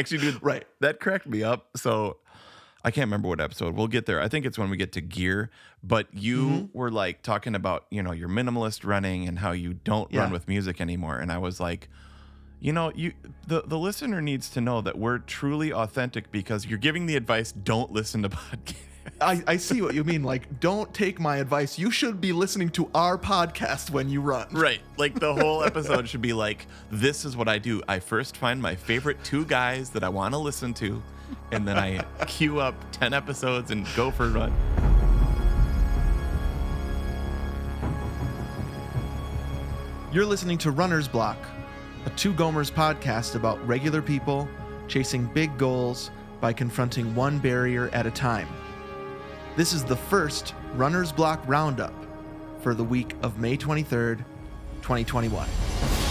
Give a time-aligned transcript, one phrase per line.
[0.00, 0.64] Actually, dude, Right.
[0.80, 1.68] That cracked me up.
[1.76, 2.16] So
[2.84, 3.74] I can't remember what episode.
[3.76, 4.20] We'll get there.
[4.20, 5.50] I think it's when we get to gear.
[5.82, 6.78] But you Mm-hmm.
[6.78, 10.48] were like talking about, you know, your minimalist running and how you don't run with
[10.48, 11.18] music anymore.
[11.18, 11.88] And I was like,
[12.58, 13.12] you know, you
[13.46, 17.52] the, the listener needs to know that we're truly authentic because you're giving the advice,
[17.52, 18.76] don't listen to podcasts.
[19.20, 20.22] I, I see what you mean.
[20.22, 21.78] Like, don't take my advice.
[21.78, 24.48] You should be listening to our podcast when you run.
[24.50, 24.80] Right.
[24.96, 27.82] Like the whole episode should be like, this is what I do.
[27.86, 31.02] I first find my favorite two guys that I want to listen to,
[31.52, 34.52] and then I queue up 10 episodes and go for a run.
[40.12, 41.38] You're listening to Runner's Block,
[42.06, 44.48] a two Gomers podcast about regular people
[44.88, 46.10] chasing big goals
[46.40, 48.48] by confronting one barrier at a time.
[49.60, 51.92] This is the first Runner's Block Roundup
[52.62, 54.24] for the week of May 23rd,
[54.80, 56.09] 2021.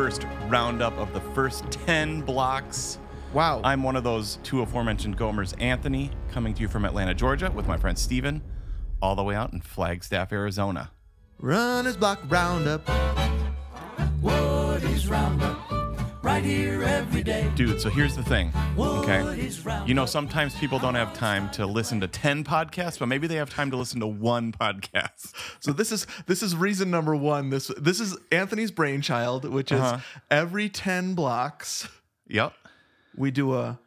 [0.00, 2.98] First roundup of the first 10 blocks.
[3.34, 3.60] Wow.
[3.62, 7.66] I'm one of those two aforementioned Gomers, Anthony, coming to you from Atlanta, Georgia, with
[7.66, 8.40] my friend Steven,
[9.02, 10.90] all the way out in Flagstaff, Arizona.
[11.38, 12.88] Runner's Block Roundup.
[14.22, 15.49] Woody's Roundup,
[16.30, 17.50] right here every day.
[17.56, 19.50] Dude, so here's the thing, okay?
[19.84, 23.34] You know, sometimes people don't have time to listen to 10 podcasts, but maybe they
[23.34, 25.32] have time to listen to one podcast.
[25.60, 27.50] So this is this is reason number one.
[27.50, 29.98] This this is Anthony's brainchild, which is Uh-huh.
[30.30, 31.86] every ten blocks
[32.28, 32.52] Yep.
[33.16, 33.78] we do a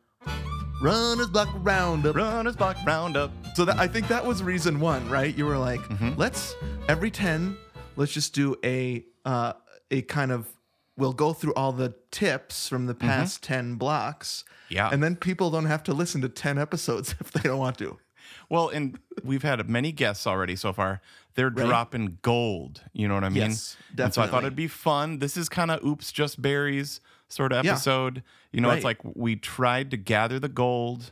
[0.82, 2.16] Runner's Block Roundup.
[2.16, 3.32] Runners Block Roundup.
[3.56, 5.36] So that, I think that was reason one, right?
[5.36, 6.12] You were like, Mm-hmm.
[6.18, 6.54] let's
[6.88, 7.58] every ten,
[7.96, 9.54] let's just do a uh,
[9.90, 10.46] a kind of.
[10.96, 14.44] We'll go through all the tips from the past ten blocks.
[14.46, 14.50] Mm-hmm.
[14.76, 14.90] Yeah.
[14.92, 17.98] and then people don't have to listen to ten episodes if they don't want to.
[18.50, 21.02] Well, and we've had many guests already so far.
[21.36, 22.82] They're dropping gold.
[22.94, 23.50] You know what I mean?
[23.50, 25.20] Yes, And so I thought it'd be fun.
[25.20, 27.72] This is kind of oops, just berries sort of Yeah.
[27.72, 28.22] episode.
[28.52, 31.12] You know, it's like we tried to gather the gold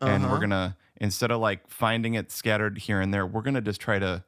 [0.00, 0.32] and Uh-huh.
[0.32, 3.60] we're going to, instead of like finding it scattered here and there, we're going to
[3.60, 4.24] just try to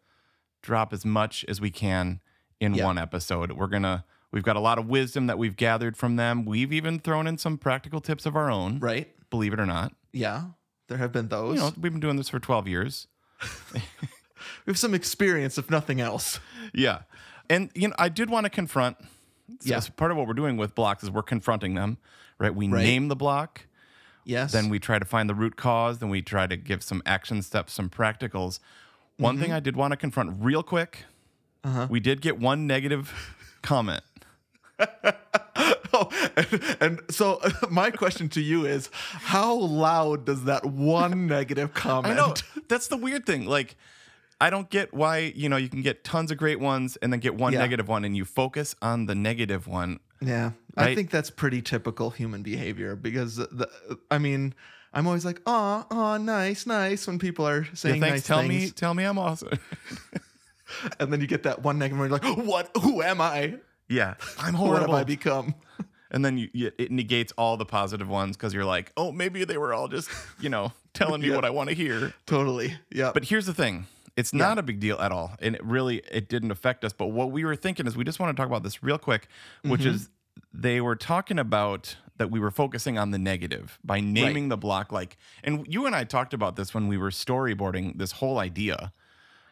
[0.62, 2.20] drop as much as we can
[2.60, 2.84] in Yeah.
[2.84, 3.52] one episode.
[3.52, 6.44] We're going to, we've got a lot of wisdom that we've gathered from them.
[6.44, 9.08] We've even thrown in some practical tips of our own, Right?
[9.30, 9.94] believe it or not.
[10.12, 10.48] Yeah,
[10.88, 11.54] there have been those.
[11.56, 13.06] You know, we've been doing this for 12 years.
[13.72, 13.80] we
[14.66, 16.40] have some experience, if nothing else.
[16.74, 17.02] Yeah.
[17.48, 18.96] And you know, I did want to confront
[19.60, 19.80] so Yeah.
[19.96, 21.98] part of what we're doing with blocks is we're confronting them,
[22.38, 22.54] right?
[22.54, 22.82] We Right.
[22.82, 23.66] name the block,
[24.24, 24.52] Yes.
[24.52, 27.42] then we try to find the root cause, then we try to give some action
[27.42, 28.58] steps, some practicals.
[29.16, 29.42] One Mm-hmm.
[29.42, 31.04] thing I did want to confront real quick.
[31.62, 31.86] Uh-huh.
[31.90, 33.12] We did get one negative
[33.62, 34.02] comment.
[35.96, 37.40] Oh, and, and so
[37.70, 42.14] my question to you is, how loud does that one negative comment?
[42.14, 42.34] I know
[42.68, 43.46] that's the weird thing.
[43.46, 43.76] Like,
[44.40, 47.20] I don't get why you know you can get tons of great ones and then
[47.20, 47.60] get one Yeah.
[47.60, 50.00] negative one, and you focus on the negative one.
[50.20, 53.68] Yeah, I think that's pretty typical human behavior because the,
[54.10, 54.52] I mean,
[54.92, 58.14] I'm always like, oh, oh, nice, nice when people are Yeah, saying thanks.
[58.14, 59.56] nice tell things, me, tell me, I'm awesome.
[60.98, 62.70] and then you get that one negative, and you're like, what?
[62.82, 63.58] Who am I?
[63.88, 64.94] Yeah, I'm What have horrible.
[64.94, 65.54] I become?
[66.10, 69.44] and then you, you, it negates all the positive ones because you're like, oh, maybe
[69.44, 70.08] they were all just,
[70.40, 71.36] you know, telling me Yeah.
[71.36, 72.12] what I want to hear.
[72.26, 72.76] Totally.
[72.90, 73.10] Yeah.
[73.12, 73.86] But here's the thing.
[74.16, 75.32] It's not a big deal at all.
[75.40, 76.92] And it really it didn't affect us.
[76.92, 79.26] But what we were thinking is we just want to talk about this real quick,
[79.62, 79.90] which Mm-hmm.
[79.90, 80.08] is
[80.52, 84.92] they were talking about that we were focusing on the negative by naming the block
[84.92, 88.92] like and you and I talked about this when we were storyboarding this whole idea.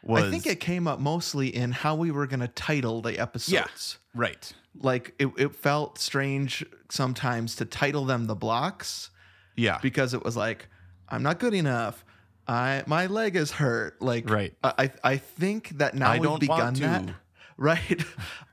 [0.05, 3.19] Was I think it came up mostly in how we were going to title the
[3.19, 3.99] episodes.
[4.15, 4.53] yeah, right.
[4.81, 9.11] Like it, it felt strange sometimes to title them the blocks.
[9.55, 9.79] Yeah.
[9.83, 10.67] because it was like
[11.09, 12.05] I'm not good enough.
[12.49, 14.00] I my leg is hurt.
[14.00, 14.55] Like Right.
[14.65, 17.05] I I- think that now I we've don't begun want that.
[17.59, 18.03] Right.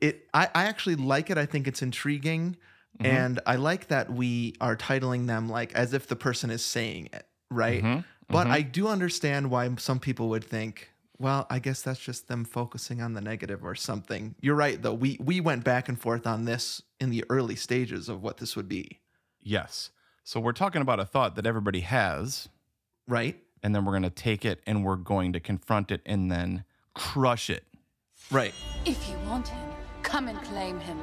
[0.02, 1.38] It I, I actually like it.
[1.38, 2.58] I think it's intriguing.
[3.00, 3.06] Mm-hmm.
[3.06, 7.10] And I like that we are titling them like as if the person is saying
[7.14, 7.26] it.
[7.50, 7.82] Right.
[7.82, 8.02] Mm-hmm.
[8.30, 12.46] But I do understand why some people would think, well, I guess that's just them
[12.46, 14.36] focusing on the negative or something.
[14.42, 14.94] You're right though.
[14.94, 18.56] We we went back and forth on this in the early stages of what this
[18.56, 19.00] would be.
[19.42, 19.92] yes.
[20.24, 22.50] So we're talking about a thought that everybody has,
[23.08, 23.38] Right?
[23.64, 26.64] and then we're going to take it and we're going to confront it and then
[26.94, 27.64] crush it.
[28.30, 28.54] Right.
[28.86, 29.70] If you want him,
[30.04, 31.00] come and claim him.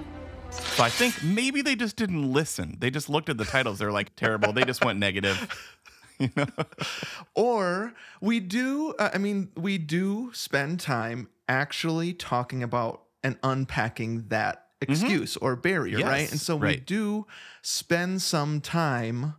[0.50, 2.76] So I think maybe they just didn't listen.
[2.78, 3.80] They just looked at the titles.
[3.80, 4.52] They're like terrible.
[4.52, 5.36] They just went negative.
[7.34, 14.28] or we do uh, i mean we do spend time actually talking about and unpacking
[14.28, 16.30] that excuse or barrier right?
[16.30, 17.26] And so we do
[17.62, 19.34] spend some time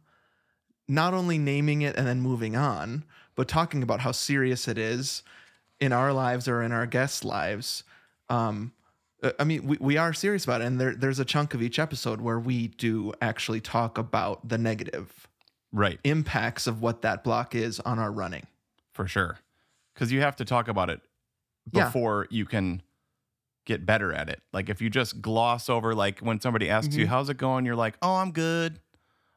[0.87, 5.21] not only naming it and then moving on but talking about how serious it is
[5.79, 7.83] in our lives or in our guests lives.
[8.29, 8.73] Um
[9.23, 11.61] uh, I mean, we, we are serious about it, and there, there's a chunk of
[11.61, 15.26] each episode where we do actually talk about the negative
[15.73, 15.99] Right.
[16.03, 18.47] impacts of what that block is on our running.
[18.93, 19.37] For sure.
[19.93, 21.01] Because you have to talk about it
[21.71, 21.85] Yeah.
[21.85, 22.81] before you can
[23.65, 24.41] get better at it.
[24.53, 27.65] Like if you just gloss over, like when somebody asks you, how's it going?
[27.65, 28.79] You're like, oh, I'm good.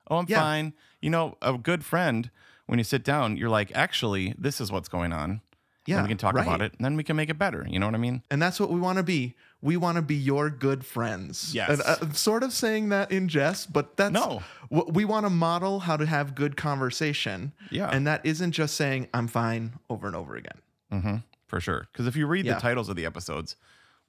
[0.08, 0.32] Oh, I'm Mm-hmm.
[0.32, 0.40] Yeah.
[0.40, 0.72] fine.
[1.00, 2.30] You know, a good friend,
[2.66, 5.40] when you sit down, you're like, actually, this is what's going on.
[5.86, 7.66] Yeah, And we can talk about it and then we can make it better.
[7.68, 8.22] You know what I mean?
[8.30, 9.34] And that's what we want to be.
[9.62, 11.54] We want to be your good friends.
[11.54, 11.68] Yes.
[11.70, 14.42] And, uh, sort of saying that in jest, but that's No.
[14.70, 17.52] wh- We want to model how to have good conversation.
[17.70, 17.88] Yeah.
[17.88, 20.58] And that isn't just saying I'm fine over and over again.
[20.92, 21.16] Mm-hmm.
[21.46, 21.88] For sure.
[21.92, 22.54] Because if you read Yeah.
[22.54, 23.56] the titles of the episodes,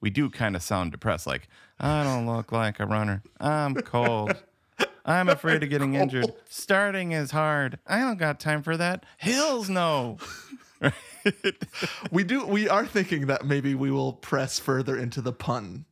[0.00, 1.26] we do kind of sound depressed.
[1.26, 3.22] Like, I don't look like a runner.
[3.40, 4.34] I'm cold.
[5.04, 6.32] I'm afraid of getting injured.
[6.48, 7.78] Starting is hard.
[7.86, 9.04] I don't got time for that.
[9.18, 10.16] Hills no.
[12.10, 12.46] we do.
[12.46, 15.84] We are thinking that maybe we will press further into the pun.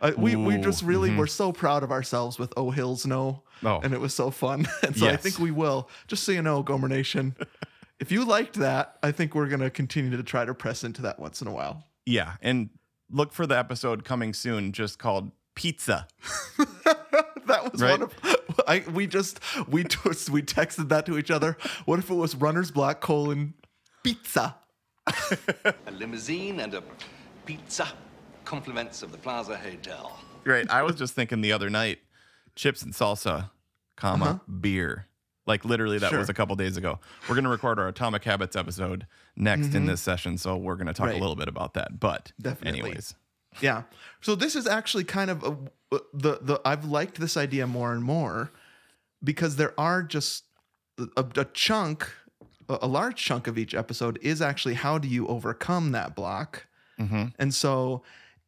[0.00, 3.80] Uh, we we just really we're so proud of ourselves with Oh Hills No, Oh.
[3.82, 5.88] and it was so fun, and so I think we will.
[6.08, 7.36] Just so you know, Gomer Nation,
[8.00, 11.18] if you liked that, I think we're gonna continue to try to press into that
[11.18, 11.84] once in a while.
[12.06, 12.34] Yeah.
[12.40, 12.70] And
[13.10, 16.08] look for the episode coming soon just called Pizza.
[17.46, 17.98] That was Right.
[17.98, 18.14] one of
[18.66, 21.56] I we just we just we texted that to each other.
[21.84, 23.54] What if it was Runner's Block colon
[24.02, 24.56] pizza?
[25.86, 26.82] A limousine and a
[27.46, 27.88] pizza.
[28.44, 30.18] Compliments of the Plaza Hotel.
[30.44, 30.70] Great.
[30.70, 31.98] I was just thinking the other night
[32.56, 33.50] chips and salsa,
[33.96, 35.06] comma, beer.
[35.46, 36.10] Like literally, that Uh-huh.
[36.12, 36.18] Sure.
[36.20, 36.98] was a couple days ago.
[37.28, 39.06] We're going to record our Atomic Habits episode
[39.36, 40.38] next in this session.
[40.38, 41.12] So we're going to talk Mm-hmm.
[41.12, 41.16] Right.
[41.18, 41.98] a little bit about that.
[41.98, 42.80] But, Definitely.
[42.80, 43.14] anyways,
[43.60, 43.82] Yeah.
[44.20, 45.56] So this is actually kind of a,
[46.12, 48.52] the the I've liked this idea more and more
[49.24, 50.44] because there are just
[51.16, 52.08] a, a chunk,
[52.82, 56.66] a, large chunk of each episode is actually how do you overcome that block,
[56.98, 57.26] mm-hmm.
[57.38, 58.02] and so.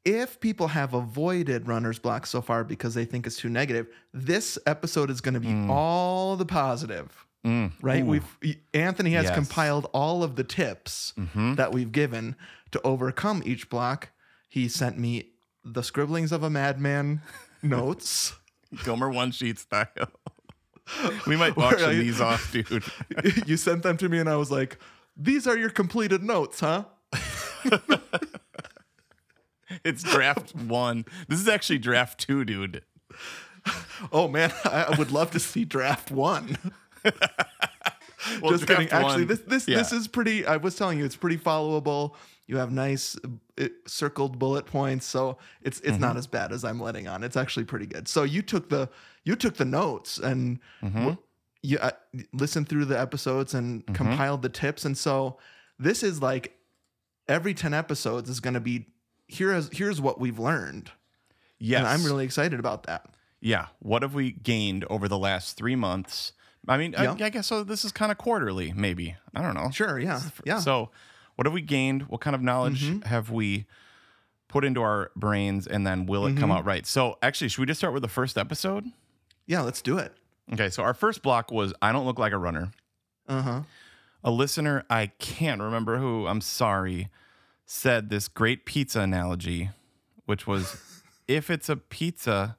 [0.04, 4.58] If people have avoided runner's block so far because they think it's too negative, this
[4.66, 5.68] episode is going to be mm.
[5.70, 7.70] all the positive, mm.
[7.80, 8.04] right?
[8.04, 8.26] We've
[8.74, 9.34] Anthony has Yes.
[9.36, 11.54] compiled all of the tips mm-hmm.
[11.54, 12.34] that we've given
[12.72, 14.08] to overcome each block.
[14.48, 15.28] He sent me
[15.64, 17.22] the scribblings of a madman
[17.62, 18.34] notes.
[18.84, 19.86] Gomer one sheet style.
[21.26, 22.84] we might auction I- these off, dude.
[23.46, 24.78] you sent them to me, and I was like,
[25.16, 26.84] "These are your completed notes, huh?"
[29.84, 31.06] It's draft one.
[31.28, 32.82] This is actually draft two, dude.
[34.12, 36.58] Oh man, I would love to see draft one.
[38.40, 38.88] Well, Just kidding.
[38.90, 39.78] Actually, one- this this yeah.
[39.78, 40.44] this is pretty.
[40.46, 42.14] I was telling you, it's pretty followable.
[42.46, 43.16] You have nice
[43.58, 46.00] uh, circled bullet points, so it's it's Mm-hmm.
[46.02, 47.24] not as bad as I'm letting on.
[47.24, 48.08] It's actually pretty good.
[48.08, 48.90] So you took the
[49.24, 51.12] you took the notes and Mm-hmm.
[51.62, 51.90] you uh,
[52.32, 53.94] listened through the episodes and Mm-hmm.
[53.94, 55.38] compiled the tips, and so
[55.78, 56.56] this is like
[57.28, 58.86] every ten episodes is going to be
[59.28, 59.52] here.
[59.52, 60.90] Is here's what we've learned,
[61.58, 61.78] Yes.
[61.80, 63.06] and I'm really excited about that.
[63.40, 63.66] Yeah.
[63.80, 66.32] What have we gained over the last three months?
[66.68, 67.16] I mean, I, Yeah.
[67.26, 67.64] I guess so.
[67.64, 69.16] This is kind of quarterly, maybe.
[69.34, 69.70] I don't know.
[69.72, 70.54] Sure, yeah, yeah.
[70.54, 70.60] Mm-hmm.
[70.62, 70.90] So,
[71.34, 72.02] what have we gained?
[72.04, 73.66] What kind of knowledge have we
[74.46, 75.66] put into our brains?
[75.66, 76.52] And then will it come Mm-hmm.
[76.58, 76.86] out right?
[76.86, 78.84] So, actually, should we just start with the first episode?
[79.46, 80.12] Yeah, let's do it.
[80.52, 80.68] Okay.
[80.70, 82.72] So, our first block was I don't look like a runner.
[83.28, 83.60] Uh huh.
[84.24, 87.08] A listener, I can't remember who, I'm sorry,
[87.66, 89.70] said this great pizza analogy,
[90.26, 90.76] which was
[91.28, 92.56] if it's a pizza,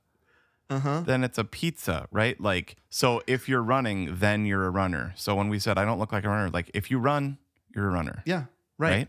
[0.69, 1.01] Uh huh.
[1.05, 2.39] then it's a pizza, right?
[2.39, 5.13] Like, so if you're running, then you're a runner.
[5.15, 7.37] So when we said, I don't look like a runner, like if you run,
[7.75, 8.23] you're a runner.
[8.25, 8.45] Yeah.
[8.77, 8.89] Right.
[8.91, 9.07] Right.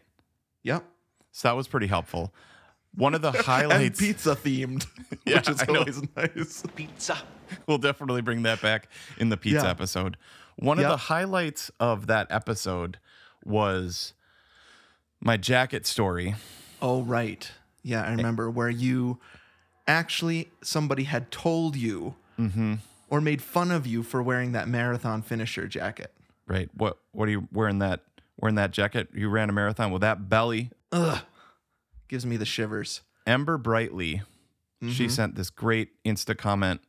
[0.63, 0.85] Yep.
[1.33, 2.33] So that was pretty helpful.
[2.97, 4.87] One of the and highlights, pizza themed,
[5.27, 5.79] Yeah, which is I know.
[5.81, 6.63] always nice.
[6.75, 7.19] Pizza.
[7.67, 9.71] we'll definitely bring that back in the pizza Yeah.
[9.71, 10.17] episode.
[10.57, 12.99] One of the highlights of that episode
[13.45, 14.15] was
[15.21, 16.35] my jacket story.
[16.81, 17.51] Oh, right.
[17.83, 19.19] Yeah, I remember where you
[19.87, 22.75] actually somebody had told you Mm-hmm.
[23.11, 26.13] or made fun of you for wearing that marathon finisher jacket.
[26.49, 26.69] Right.
[26.75, 28.01] What what are you wearing that
[28.41, 29.09] wearing that jacket?
[29.15, 30.71] You ran a marathon with that belly.
[30.91, 31.21] Ugh.
[32.09, 33.01] Gives me the shivers.
[33.27, 34.23] Ember Brightly,
[34.91, 36.81] she sent this great Insta comment.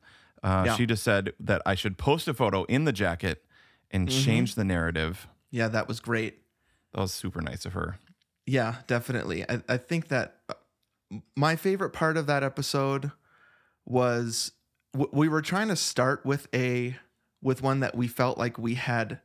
[0.44, 0.66] Uh, Mm-hmm.
[0.68, 0.76] Yeah.
[0.76, 3.44] She just said that I should post a photo in the jacket
[3.90, 4.24] and Mm-hmm.
[4.26, 5.28] change the narrative.
[5.50, 6.40] Yeah, that was great.
[6.94, 7.98] That was super nice of her.
[8.46, 9.44] Yeah, definitely.
[9.50, 10.54] I, I think that uh,
[11.36, 13.12] my favorite part of that episode
[13.86, 14.52] was
[14.94, 16.96] w- we were trying to start with a
[17.42, 19.20] with one that we felt like we had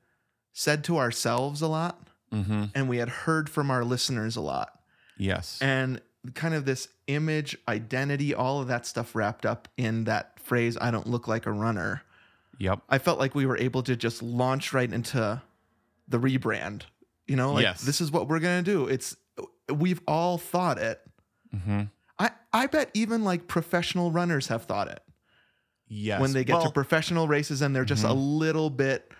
[0.53, 2.65] said to ourselves a lot Mm-hmm.
[2.77, 4.79] and we had heard from our listeners a lot.
[5.21, 5.59] Yes.
[5.61, 6.01] And
[6.35, 10.91] kind of this image, identity, all of that stuff wrapped up in that phrase, I
[10.91, 12.03] don't look like a runner.
[12.59, 12.81] yep.
[12.89, 15.41] I felt like we were able to just launch right into
[16.09, 16.83] the rebrand.
[17.27, 17.83] You know, like Yes.
[17.83, 18.87] this is what we're gonna do.
[18.87, 19.17] It's
[19.73, 21.01] we've all thought it.
[21.55, 21.83] Mm-hmm.
[22.19, 25.03] I I bet even like professional runners have thought it
[25.89, 26.21] Yes.
[26.21, 26.73] when they get to Well, mm-hmm.
[26.75, 29.13] professional races and they're just a little bit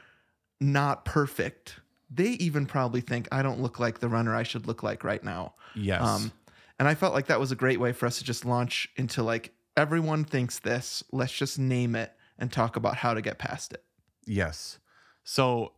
[0.61, 1.81] not perfect.
[2.11, 5.23] They even probably think I don't look like the runner I should look like right
[5.23, 5.55] now.
[5.75, 6.03] yes.
[6.03, 6.33] Um,
[6.79, 9.23] and I felt like that was a great way for us to just launch into
[9.23, 11.05] like everyone thinks this.
[11.13, 13.85] Let's just name it and talk about how to get past it.
[14.27, 14.79] Yes.
[15.23, 15.73] So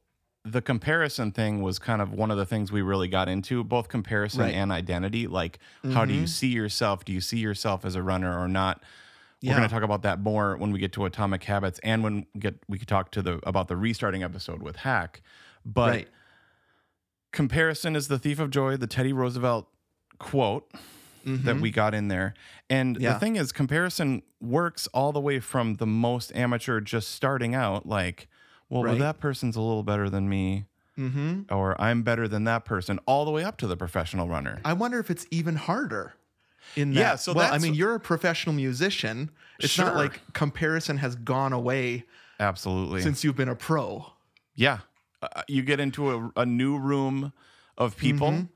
[0.45, 3.89] the comparison thing was kind of one of the things we really got into, both
[3.89, 4.55] comparison Right.
[4.55, 5.27] and identity.
[5.27, 5.59] Like,
[5.93, 6.29] how do you Mhm.
[6.29, 7.05] see yourself?
[7.05, 8.83] Do you see yourself as a runner or not?
[9.43, 9.57] We're Yeah.
[9.57, 12.41] going to talk about that more when we get to Atomic Habits, and when we
[12.41, 15.21] get we could talk to the about the restarting episode with Hack.
[15.65, 16.09] But right.
[17.33, 18.77] Comparison is the thief of joy.
[18.77, 19.69] The Teddy Roosevelt
[20.19, 20.71] quote
[21.25, 21.61] that Mhm.
[21.61, 22.35] we got in there.
[22.69, 23.15] And Yeah.
[23.15, 27.87] the thing is, comparison works all the way from the most amateur just starting out,
[27.87, 28.29] like,
[28.69, 30.65] well, well, that person's a little better than me,
[30.99, 31.43] Mm-hmm.
[31.55, 34.61] or I'm better than that person, all the way up to the professional runner.
[34.65, 36.15] I wonder if it's even harder.
[36.77, 39.31] In that, Yeah, so well, I mean, you're a professional musician.
[39.59, 42.05] It's not like comparison has gone away
[42.41, 43.01] Absolutely.
[43.03, 44.13] since you've been a pro.
[44.55, 44.79] yeah.
[45.23, 47.33] Uh, you get into a, a new room
[47.79, 48.29] of people.
[48.29, 48.47] I mean,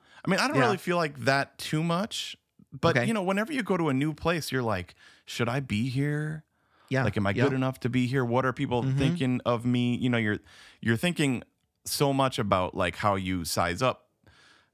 [0.40, 0.56] I don't Mm-hmm.
[0.56, 0.64] Yeah.
[0.64, 2.36] really feel like that too much.
[2.78, 3.06] But, Okay.
[3.06, 4.94] you know, whenever you go to a new place, you're like,
[5.24, 6.42] should I be here?
[6.88, 7.02] Yeah.
[7.02, 7.42] like am i yeah.
[7.42, 8.96] good enough to be here what are people Mhm.
[8.96, 10.38] thinking of me you know you're
[10.80, 11.42] you're thinking
[11.84, 14.06] so much about like how you size up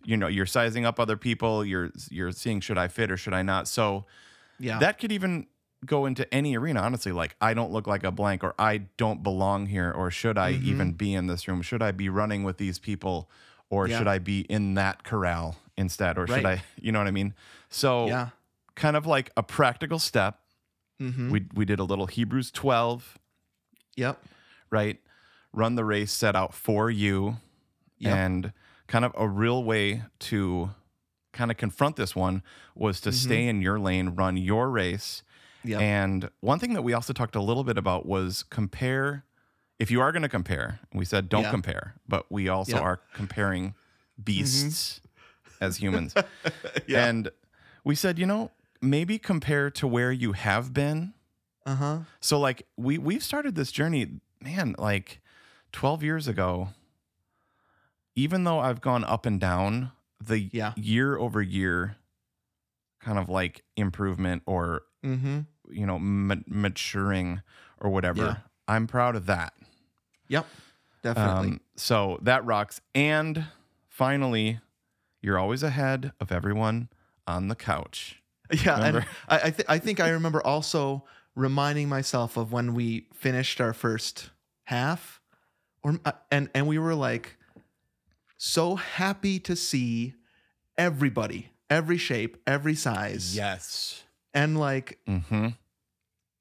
[0.04, 3.32] you know you're sizing up other people you're you're seeing should i fit or should
[3.32, 4.04] i not so
[4.58, 4.78] Yeah.
[4.80, 5.46] that could even
[5.84, 9.22] go into any arena honestly like i don't look like a blank or i don't
[9.22, 10.68] belong here or should i Mm-hmm.
[10.68, 13.28] even be in this room should i be running with these people
[13.68, 13.98] or Yeah.
[13.98, 17.34] should i be in that corral instead or should i you know what i mean
[17.68, 18.28] so yeah.
[18.76, 20.38] kind of like a practical step
[21.00, 21.30] Mm-hmm.
[21.32, 23.18] we we did a little hebrews 12
[23.96, 24.22] Yep.
[24.70, 25.00] right?
[25.52, 27.38] Run the race set out for you.
[27.98, 28.16] Yep.
[28.16, 28.52] And
[28.86, 30.70] kind of a real way to
[31.32, 32.42] kind of confront this one
[32.74, 35.22] was to stay in your lane, run your race.
[35.62, 35.68] Mm-hmm.
[35.70, 35.80] Yep.
[35.80, 39.24] And one thing that we also talked a little bit about was compare.
[39.78, 41.50] If you are going to compare, we said don't Yeah.
[41.50, 42.82] compare, but we also Yep.
[42.82, 43.74] are comparing
[44.22, 45.00] beasts
[45.60, 46.14] as humans.
[46.86, 47.06] Yeah.
[47.06, 47.30] And
[47.84, 48.50] we said, you know,
[48.80, 51.14] maybe compare to where you have been
[51.64, 51.98] Uh huh.
[52.20, 55.20] so like we we've started this journey, man, like
[55.72, 56.68] 12 years ago.
[58.14, 59.92] Even though I've gone up and down,
[60.22, 60.72] the Yeah.
[60.76, 61.96] year over year
[63.00, 65.40] kind of like improvement or Mm-hmm.
[65.70, 67.42] you know ma- maturing
[67.80, 68.22] or whatever.
[68.24, 68.36] Yeah.
[68.68, 69.54] I'm proud of that.
[70.28, 70.46] Yep.
[71.02, 71.48] Definitely.
[71.48, 72.80] Um, so that rocks.
[72.94, 73.46] And
[73.88, 74.60] finally,
[75.20, 76.88] you're always ahead of everyone
[77.26, 78.18] on the couch.
[78.64, 78.96] Yeah, and
[79.28, 81.04] I I, th- I think I remember also
[81.34, 84.28] reminding myself of when we finished our first
[84.64, 85.22] half,
[85.82, 87.36] or uh, and and we were like
[88.36, 90.14] so happy to see
[90.76, 94.02] everybody, every shape, every size, Yes.
[94.34, 95.48] And like Mm-hmm.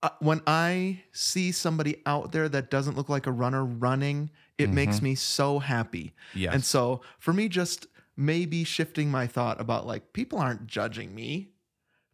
[0.03, 4.69] uh, when I see somebody out there that doesn't look like a runner running, it
[4.69, 6.13] makes me so happy.
[6.35, 6.53] Yes.
[6.53, 11.49] And so for me, just maybe shifting my thought about like people aren't judging me.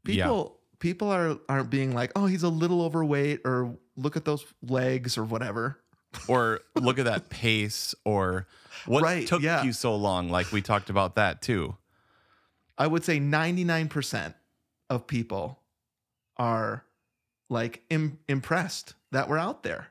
[0.05, 0.25] Yeah.
[0.25, 4.45] People people are aren't being like, oh, he's a little overweight or look at those
[4.61, 5.79] legs or whatever.
[6.29, 8.47] or look at that pace or
[8.85, 9.63] what Right, took yeah.
[9.63, 11.75] you so long like we talked about that too
[12.77, 14.33] I would say 99%
[14.89, 15.59] of people
[16.37, 16.83] are
[17.49, 19.87] like Im- impressed that we're out there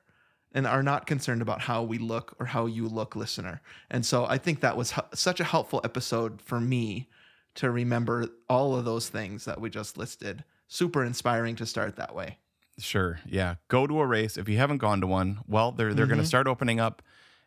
[0.53, 3.61] and are not concerned about how we look or how you look, listener.
[3.91, 7.09] And so I think that was such a helpful episode for me
[7.57, 10.45] to remember all of those things that we just listed.
[10.69, 12.39] Super inspiring to start that way.
[12.79, 16.07] sure yeah go to a race if you haven't gone to one well they're they're
[16.07, 17.01] going to start opening up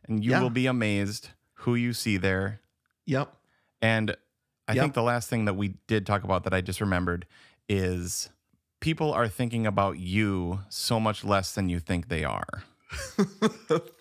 [0.07, 0.37] and you Mm-hmm.
[0.39, 0.41] Yeah.
[0.41, 2.61] will be amazed who you see there
[3.05, 3.31] Yep.
[3.79, 4.15] and
[4.67, 4.81] i Yep.
[4.81, 7.27] think the last thing that we did talk about that i just remembered
[7.67, 8.29] is
[8.79, 12.63] people are thinking about you so much less than you think they are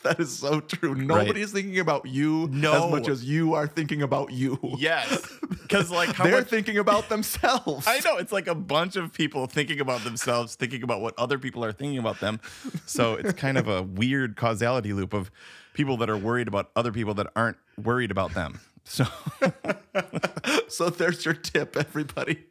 [0.03, 0.95] that is so true.
[0.95, 2.87] Nobody's thinking about you No.
[2.87, 4.59] as much as you are thinking about you.
[4.79, 7.87] yes because like how They're much thinking about themselves.
[7.89, 11.39] I know it's like a bunch of people thinking about themselves, thinking about what other
[11.39, 12.41] people are thinking about them.
[12.87, 15.31] So it's kind of a weird causality loop of
[15.75, 18.59] people that are worried about other people that aren't worried about them.
[18.85, 19.05] So
[20.69, 22.45] So there's your tip, everybody.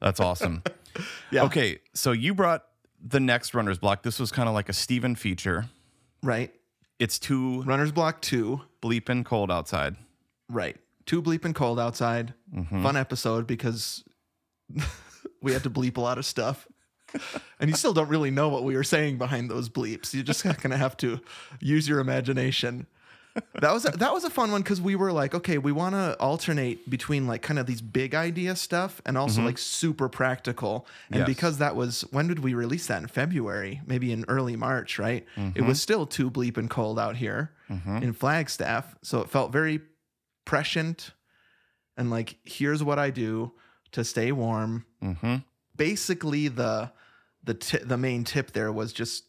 [0.00, 0.62] that's awesome.
[1.30, 1.44] Yeah.
[1.44, 2.64] Okay, so you brought
[3.04, 4.02] the next runner's block.
[4.02, 5.66] This was kind of like a Steven feature.
[6.22, 6.52] Right.
[6.98, 8.62] It's two Runner's block two.
[8.82, 9.96] bleeping cold outside.
[10.48, 10.76] Right.
[11.06, 12.34] Two bleeping cold outside.
[12.54, 12.82] Mm-hmm.
[12.82, 14.02] Fun episode because
[15.42, 16.66] we had to bleep a lot of stuff.
[17.60, 20.14] And you still don't really know what we were saying behind those bleeps.
[20.14, 21.20] You're just gonna have to
[21.58, 22.86] use your imagination.
[23.60, 25.94] That was a, that was a fun one because we were like, okay, we want
[25.94, 29.46] to alternate between like kind of these big idea stuff and also mm-hmm.
[29.46, 30.86] like super practical.
[31.10, 31.26] And Yes.
[31.26, 33.80] because that was when did we release that in February?
[33.86, 35.24] Maybe in early March, right?
[35.36, 35.66] It mm-hmm.
[35.66, 37.98] was still too bleep and cold out here mm-hmm.
[37.98, 39.80] in Flagstaff, so it felt very
[40.44, 41.12] prescient
[41.96, 43.52] and like here's what I do
[43.92, 44.86] to stay warm.
[45.02, 45.36] Mm-hmm.
[45.76, 46.92] Basically, the
[47.42, 49.24] the ti- the main tip there was just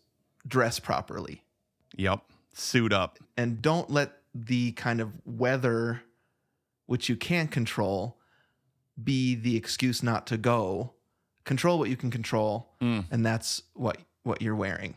[0.47, 1.43] dress properly
[1.97, 2.21] Yep.
[2.53, 3.19] Suit up.
[3.37, 6.01] and don't let the kind of weather
[6.87, 8.17] which you can't control
[9.01, 10.91] be the excuse not to go.
[11.45, 13.05] Control what you can control, Mm.
[13.11, 14.95] and that's what what you're wearing.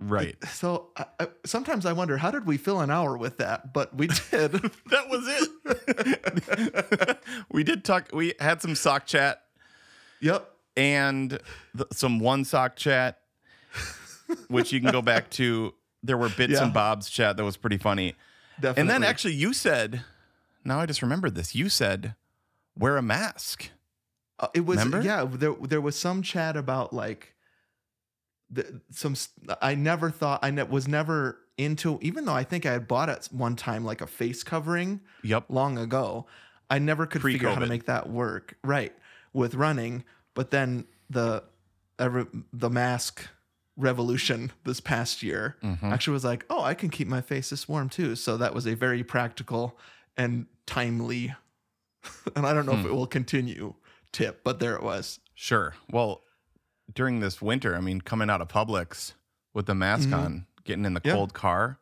[0.00, 0.36] Right.
[0.48, 3.94] So I, I, sometimes I wonder how did we fill an hour with that, but
[3.96, 4.52] we did.
[4.90, 7.18] that was it.
[7.50, 8.10] we did talk.
[8.12, 9.42] We had some sock chat
[10.20, 10.50] yep.
[10.76, 11.30] and
[11.76, 13.20] th- some one sock chat,
[14.48, 15.74] which you can go back to.
[16.04, 16.64] There were bits Yeah.
[16.64, 18.14] and bobs chat that was pretty funny.
[18.60, 18.80] Definitely.
[18.82, 20.02] And then actually, you said,
[20.64, 21.54] now I just remembered this.
[21.54, 22.14] You said,
[22.78, 23.70] wear a mask.
[24.38, 25.00] Uh, it was Remember?
[25.02, 25.24] yeah.
[25.24, 27.34] There there was some chat about like
[28.50, 29.16] the, some.
[29.62, 31.98] I never thought I ne- was never into.
[32.02, 35.46] Even though I think I had bought at one time like a face covering Yep.
[35.48, 36.26] long ago,
[36.68, 38.92] I never could figure out how to make that work right
[39.32, 40.04] with running.
[40.34, 41.44] But then the
[41.98, 43.28] every, the mask
[43.76, 45.92] revolution this past year Mm-hmm.
[45.92, 48.14] actually was like, oh, I can keep my face this warm too.
[48.16, 49.76] So that was a very practical
[50.16, 51.34] and timely,
[52.36, 52.80] and I don't know Hmm.
[52.80, 53.74] if it will continue
[54.12, 55.18] tip, but there it was.
[55.34, 55.74] Sure.
[55.90, 56.22] Well,
[56.94, 59.14] during this winter, I mean, coming out of Publix
[59.52, 61.16] with the mask on, getting in the Mm-hmm.
[61.16, 61.78] Cold car,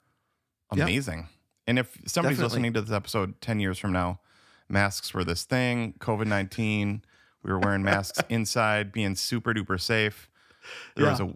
[0.75, 0.85] Yeah.
[0.85, 1.29] amazing.
[1.67, 2.45] And if somebody's Definitely.
[2.45, 4.21] listening to this episode 10 years from now,
[4.69, 7.05] masks were this thing, COVID 19,
[7.43, 10.31] we were wearing masks inside, being super duper safe.
[10.97, 11.33] There was a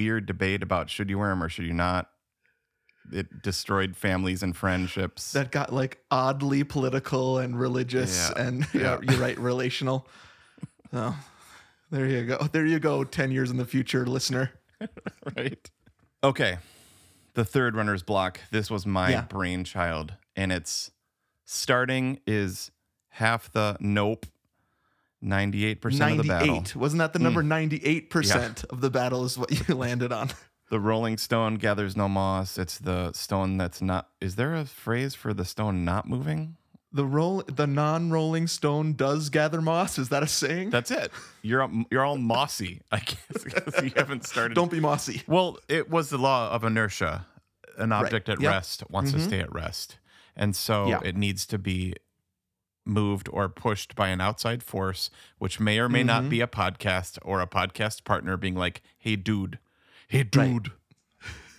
[0.00, 2.08] weird debate about should you wear them or should you not.
[3.12, 5.32] It destroyed families and friendships.
[5.32, 8.42] That got like oddly political and religious Yeah.
[8.46, 9.10] and yeah, Yeah.
[9.12, 10.06] you're right, relational.
[10.92, 11.14] So
[11.90, 12.38] there you go.
[12.50, 13.04] There you go.
[13.04, 14.50] 10 years in the future, listener.
[15.36, 15.70] right?
[16.24, 16.58] Okay.
[17.34, 18.40] The third runner's block.
[18.50, 19.22] This was my Yeah.
[19.22, 20.14] brainchild.
[20.34, 20.90] And it's
[21.44, 22.72] starting is
[23.10, 24.26] half the nope,
[25.24, 26.46] 98% of the battle.
[26.54, 26.76] 98.
[26.76, 27.24] Wasn't that the hmm.
[27.24, 30.30] number 98% of the battle is what you landed on?
[30.70, 32.56] The rolling stone gathers no moss.
[32.56, 34.08] It's the stone that's not.
[34.20, 36.56] Is there a phrase for the stone not moving?
[36.92, 39.98] The roll the non-rolling stone does gather moss.
[39.98, 40.70] Is that a saying?
[40.70, 41.10] That's it.
[41.42, 42.82] You're you're all mossy.
[42.92, 44.54] I guess because you haven't started.
[44.54, 45.22] Don't be mossy.
[45.26, 47.26] Well, it was the law of inertia.
[47.76, 48.50] An object at Yep.
[48.50, 49.26] rest wants to mm-hmm.
[49.26, 49.98] stay at rest.
[50.36, 51.00] And so Yeah.
[51.02, 51.94] it needs to be
[52.90, 56.30] moved or pushed by an outside force, which may or may not mm-hmm.
[56.30, 59.58] be a podcast or a podcast partner being like, hey, dude,
[60.08, 60.72] hey, dude,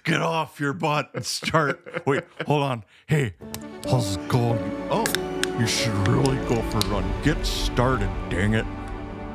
[0.03, 2.03] get off your butt and start.
[2.05, 2.83] Wait, hold on.
[3.07, 3.33] Hey,
[3.89, 4.59] how's it going?
[4.89, 5.05] Oh,
[5.57, 7.23] You should really go for a run.
[7.23, 8.65] Get started, dang it.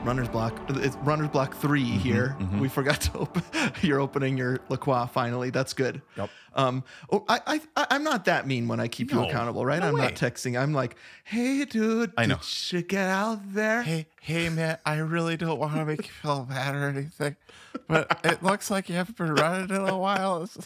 [0.06, 0.58] Runner's block.
[0.70, 2.36] It's runner's block 3 Mm-hmm, here.
[2.60, 3.42] We forgot to open.
[3.82, 5.50] You're opening your La Croix finally.
[5.50, 6.00] That's good.
[6.16, 6.30] Yep.
[6.54, 9.80] Um, oh, I, I, I'm not that mean when I keep you accountable, right?
[9.80, 10.02] No I'm way.
[10.02, 10.58] not texting.
[10.58, 12.36] I'm like, hey, dude, I know.
[12.36, 13.82] did you get out there?
[13.82, 17.36] Hey, hey, man, I really don't want to make you feel bad or anything,
[17.88, 20.48] but it looks like you haven't been running in a while.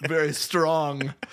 [0.00, 1.12] Very strong.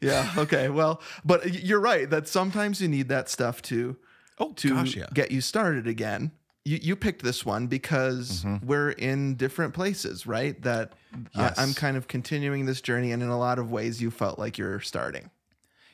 [0.00, 0.32] yeah.
[0.36, 0.68] Okay.
[0.68, 3.96] Well, but you're right that sometimes you need that stuff to
[4.38, 5.06] Oh, to gosh, yeah.
[5.14, 6.32] get you started again.
[6.64, 8.66] You you picked this one because Mm-hmm.
[8.66, 10.60] we're in different places, right?
[10.62, 10.92] That
[11.36, 11.56] Yes.
[11.58, 14.36] I, I'm kind of continuing this journey, and in a lot of ways, you felt
[14.38, 15.30] like you're starting.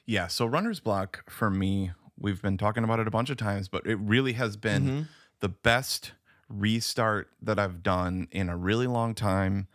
[0.06, 0.28] Yeah.
[0.28, 3.86] So runner's block for me, we've been talking about it a bunch of times, but
[3.86, 5.08] it really has been
[5.40, 6.12] the best
[6.48, 9.68] restart that I've done in a really long time.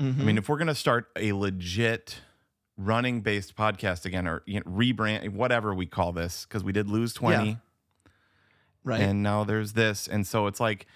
[0.00, 2.20] I mean, if we're gonna start a legit
[2.76, 6.88] running based podcast again, or you know, rebrand, whatever we call this, because we did
[6.88, 7.58] lose twenty.
[8.86, 9.00] Right.
[9.00, 10.86] and now there's this and so it's like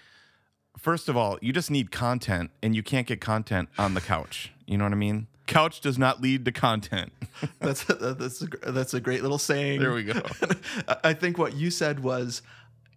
[0.77, 4.53] first of all you just need content and you can't get content on the couch
[4.67, 7.11] you know what i mean couch does not lead to content
[7.61, 9.81] that's that's a, that's a great little saying.
[9.81, 10.21] there we go
[11.03, 12.43] I think what you said was,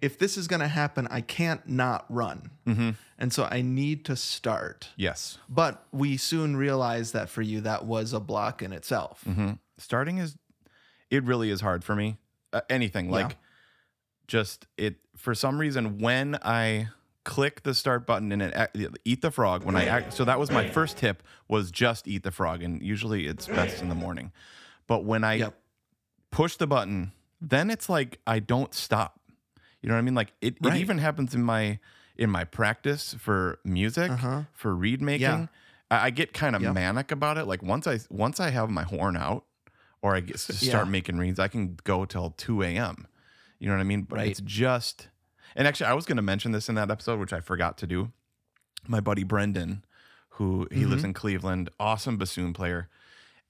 [0.02, 2.92] if this is going to happen, I can't not run, Mm-hmm.
[3.20, 4.90] and so I need to start.
[4.98, 9.24] yes But we soon realized that for you, that was a block in itself.
[9.28, 9.52] Mm-hmm.
[9.78, 10.38] starting is
[11.10, 12.18] it really is hard for me
[12.54, 13.36] uh, anything like
[14.28, 16.88] just it for some reason when i
[17.24, 20.50] click the start button and it eat the frog when I act, so that was
[20.50, 24.32] my first tip was just eat the frog and usually it's best in the morning.
[24.88, 25.54] But when I Yep.
[26.32, 29.20] push the button, then it's like I don't stop.
[29.82, 30.16] You know what I mean?
[30.16, 30.76] Like it, Right.
[30.76, 31.80] it even happens in my
[32.18, 34.44] in my practice for music, Uh-huh.
[34.54, 35.22] for reed making.
[35.22, 35.48] Yeah.
[35.90, 36.74] I, I get kind of Yep.
[36.74, 37.46] manic about it.
[37.46, 39.46] Like once I once I have my horn out
[40.02, 40.92] or I get to start Yeah.
[40.92, 43.08] making reeds, I can go till two a.m.
[43.60, 44.04] You know what I mean?
[44.04, 44.28] But Right.
[44.30, 45.08] it's just
[45.56, 48.12] and actually I was gonna mention this in that episode, which I forgot to do.
[48.88, 49.84] My buddy Brendan,
[50.36, 51.06] who he lives Mm-hmm.
[51.10, 52.88] in Cleveland, awesome bassoon player,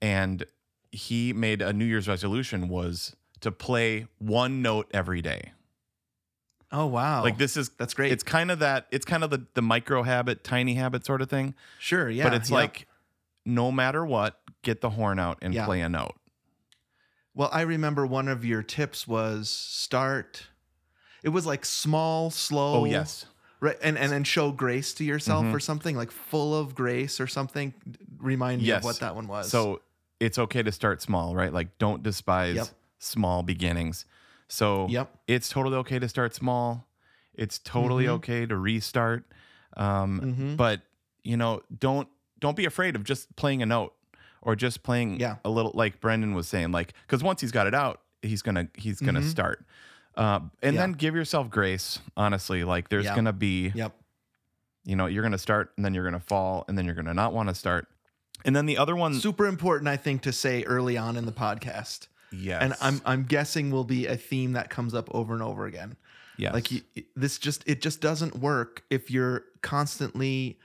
[0.00, 0.44] and
[0.90, 5.52] he made a New Year's resolution was to play one note every day.
[6.72, 7.22] Oh wow.
[7.22, 8.12] Like this is That's great.
[8.12, 8.86] It's kind of that.
[8.90, 11.54] It's kind of the the micro habit, tiny habit sort of thing.
[11.78, 12.24] Sure, yeah.
[12.24, 12.86] but it's like
[13.44, 15.66] no matter what, get the horn out and Yeah.
[15.66, 16.14] play a note.
[17.34, 20.48] Well, I remember one of your tips was start
[21.22, 22.80] it was like small, slow.
[22.80, 23.26] Oh yes,
[23.60, 25.54] Right, and and then show grace to yourself Mhm.
[25.54, 27.74] or something like full of grace or something.
[28.18, 29.48] Remind me of what that one was.
[29.50, 29.82] So
[30.18, 31.52] it's okay to start small, right?
[31.52, 32.68] Like don't despise Yep.
[32.98, 34.04] small beginnings.
[34.52, 35.18] So Yep.
[35.26, 36.86] it's totally okay to start small.
[37.32, 38.08] It's totally Mhm.
[38.20, 39.24] okay to restart.
[39.78, 40.56] Um, Mhm.
[40.58, 40.82] But
[41.22, 42.08] you know, don't
[42.40, 43.94] don't be afraid of just playing a note
[44.42, 45.36] or just playing Yeah.
[45.44, 45.70] a little.
[45.74, 49.20] Like Brendan was saying, like because once he's got it out, he's gonna he's gonna
[49.20, 49.30] Mhm.
[49.30, 49.64] start.
[50.16, 50.82] Uh, and Yeah.
[50.82, 52.00] then give yourself grace.
[52.16, 53.14] Honestly, like there's Yeah.
[53.14, 53.96] gonna be Yep.
[54.84, 57.32] you know you're gonna start and then you're gonna fall and then you're gonna not
[57.32, 57.88] want to start.
[58.44, 61.32] And then the other one, Super important, I think, to say early on in the
[61.32, 62.08] podcast.
[62.32, 65.66] Yes, And I'm I'm guessing will be a theme that comes up over and over
[65.66, 65.96] again.
[66.38, 66.80] yes, Like you,
[67.16, 70.58] this just it just doesn't work if you're constantly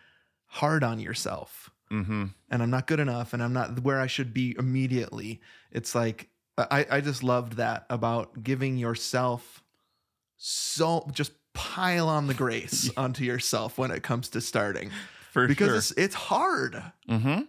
[0.47, 1.69] hard on yourself.
[1.91, 2.25] mm-hmm.
[2.49, 5.41] and I'm not good enough and I'm not where I should be immediately.
[5.71, 9.61] It's like I, I just loved that about giving yourself
[10.37, 14.91] so just pile on the grace onto yourself when it comes to starting.
[15.31, 15.75] for Because sure.
[15.77, 16.81] it's it's hard.
[17.09, 17.41] Mm-hmm.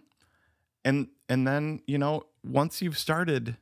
[0.85, 3.57] And and then you know once you've started,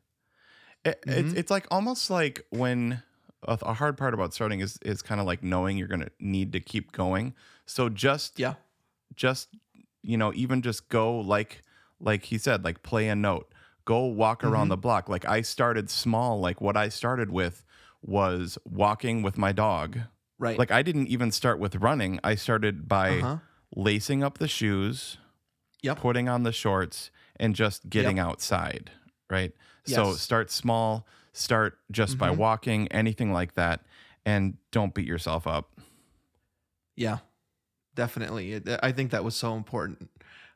[0.89, 1.38] it, it's Mhm.
[1.38, 3.02] it's like almost like when
[3.43, 6.52] a, a hard part about starting is is kind of like knowing you're gonna need
[6.54, 7.34] to keep going.
[7.65, 8.56] So just Yeah.
[9.15, 9.50] just
[10.02, 11.62] you know even just go like
[12.00, 13.52] like he said like play a note
[13.86, 14.69] go walk around Mm-hmm.
[14.69, 17.63] the block like i started small like what i started with
[18.02, 19.97] was walking with my dog
[20.38, 20.58] Right.
[20.60, 23.38] like i didn't even start with running i started by Uh-huh.
[23.76, 25.17] lacing up the shoes
[25.82, 25.97] Yep.
[26.00, 28.91] putting on the shorts and just getting outside
[29.30, 29.54] right
[29.95, 32.38] so start small start just by Mhm.
[32.38, 33.82] walking anything like that
[34.26, 35.71] and don't beat yourself up
[36.95, 37.19] Yeah,
[37.95, 38.62] definitely.
[38.82, 40.10] I think that was so important.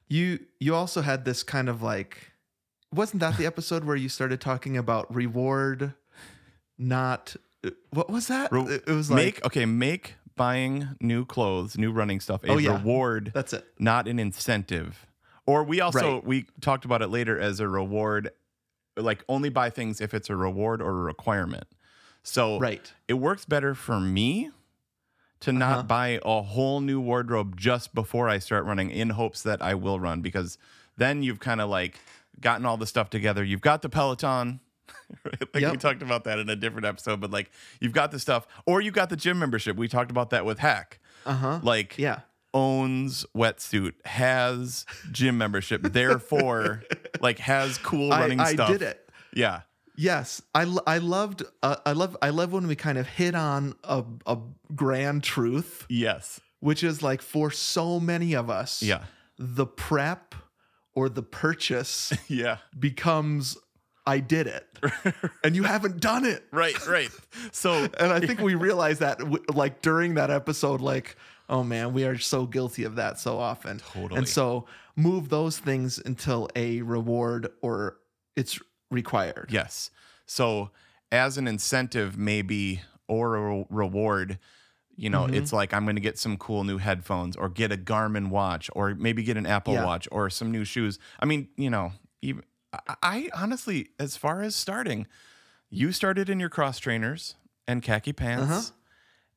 [0.07, 2.31] You you also had this kind of like,
[2.91, 5.93] wasn't that the episode where you started talking about reward,
[6.77, 7.35] not
[7.91, 8.51] what was that?
[8.51, 12.47] Re- it it was like make okay make buying new clothes new running stuff a
[12.53, 12.71] Oh, yeah.
[12.71, 13.67] reward that's it.
[13.77, 15.05] not an incentive
[15.45, 16.23] or we also Right.
[16.25, 18.31] we talked about it later as a reward
[18.97, 21.65] like only buy things if it's a reward or a requirement
[22.23, 22.93] so Right.
[23.07, 24.51] it works better for me
[25.39, 25.83] to not Uh-huh.
[25.83, 29.99] buy a whole new wardrobe just before I start running in hopes that I will
[29.99, 30.57] run because
[30.97, 31.99] then you've kind of like
[32.39, 33.43] gotten all the stuff together.
[33.43, 34.59] You've got the Peloton.
[35.25, 35.53] Right?
[35.53, 37.49] Like we talked about that in a different episode, but like
[37.81, 39.75] you've got the stuff, or you got the gym membership.
[39.75, 40.99] We talked about that with Hack.
[41.25, 41.59] Uh huh.
[41.63, 42.19] Like Yeah.
[42.53, 46.83] Owns wetsuit, has gym membership, therefore
[47.19, 48.69] like has cool I, running I stuff.
[48.69, 49.09] did it.
[49.33, 49.61] Yeah.
[49.97, 53.75] Yes, I, I loved uh, I love I love when we kind of hit on
[53.83, 54.37] a a
[54.73, 56.39] grand truth, Yes.
[56.59, 59.03] which is like for so many of us, Yeah.
[59.37, 60.33] the prep
[60.95, 62.57] or the purchase Yeah.
[62.79, 63.57] becomes
[64.07, 64.65] I did it,
[65.43, 66.43] and you haven't done it.
[66.51, 66.75] Right.
[66.87, 67.09] Right.
[67.51, 69.19] So And I think we realized that
[69.55, 71.15] like during that episode, like,
[71.51, 73.77] oh man, we are so guilty of that so often.
[73.79, 74.17] Totally.
[74.17, 77.97] And so move those things until a reward or
[78.35, 78.59] it's
[78.89, 79.49] required.
[79.51, 79.91] Yes.
[80.25, 80.71] So
[81.11, 84.39] as an incentive, maybe or a reward,
[84.95, 85.35] you know, Mhm.
[85.35, 88.69] it's like I'm going to get some cool new headphones or get a Garmin watch
[88.73, 89.85] or maybe get an Apple Yeah.
[89.85, 90.99] watch or some new shoes.
[91.19, 95.07] I mean, you know, even I, I honestly, as far as starting,
[95.69, 97.35] you started in your cross trainers
[97.67, 98.43] and khaki pants.
[98.51, 98.61] Uh-huh.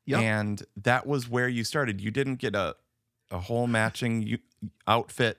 [0.06, 0.20] Yep.
[0.20, 2.00] And that was where you started.
[2.00, 2.76] You didn't get a
[3.30, 4.38] a whole matching u-
[4.86, 5.38] outfit.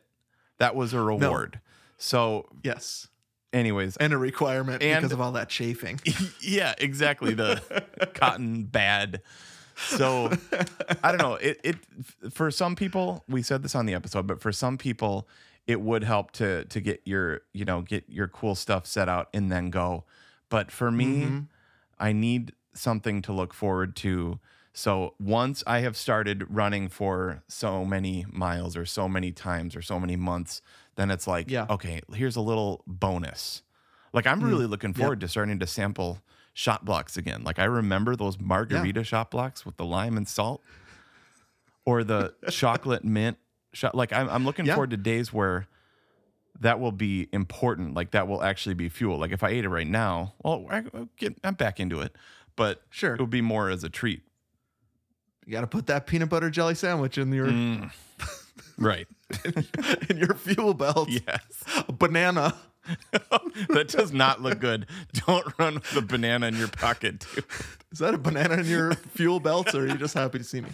[0.57, 1.55] That was a reward.
[1.63, 1.71] No.
[1.97, 3.07] So, Yes.
[3.53, 5.99] anyways, And a requirement And- because of all that chafing.
[6.41, 7.33] yeah, exactly.
[7.33, 7.61] The
[8.15, 9.21] cotton bad.
[9.77, 10.31] So
[11.03, 11.35] I don't know.
[11.35, 11.75] It it
[12.33, 15.27] for some people, we said this on the episode, but for some people,
[15.67, 19.29] it would help to to get your you know get your cool stuff set out
[19.33, 20.05] and then go.
[20.49, 21.47] But for me, Mhm.
[21.99, 24.39] I need something to look forward to.
[24.77, 29.81] So once I have started running for so many miles or so many times or
[29.81, 30.61] so many months,
[30.95, 31.65] then it's like, Yeah.
[31.69, 33.63] okay, here's a little bonus.
[34.11, 34.49] Like I'm mm.
[34.49, 36.19] really looking forward to starting to sample
[36.53, 37.45] Shot Bloks again.
[37.45, 40.61] Like I remember those margarita Shot Bloks with the lime and salt
[41.85, 43.37] or the chocolate mint
[43.71, 43.95] shot.
[43.95, 44.73] Like I'm, I'm looking Yeah.
[44.73, 45.67] forward to days where
[46.59, 47.93] that will be important.
[47.93, 49.17] Like that will actually be fuel.
[49.17, 50.83] Like if I ate it right now, well, I,
[51.45, 52.13] I'm back into it,
[52.57, 53.13] but Sure.
[53.13, 54.21] it would be more as a treat.
[55.45, 57.91] You got to put that peanut butter jelly sandwich in your mm.
[58.77, 59.07] Right.
[60.09, 61.09] in your fuel belt.
[61.09, 61.63] yes.
[61.87, 62.55] A banana.
[63.69, 64.85] that does not look good.
[65.25, 67.45] Don't run with a banana in your pocket, dude.
[67.91, 70.61] Is that a banana in your fuel belt, or are you just happy to see
[70.61, 70.69] me?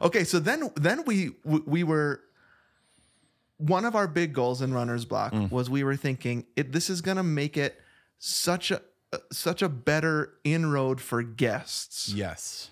[0.00, 2.20] Okay, so then then we we we were
[3.58, 5.50] one of our big goals in Runner's Block mm.
[5.50, 7.80] was we were thinking it this is gonna make it
[8.18, 8.82] such a
[9.32, 12.08] such a better inroad for guests.
[12.12, 12.70] Yes.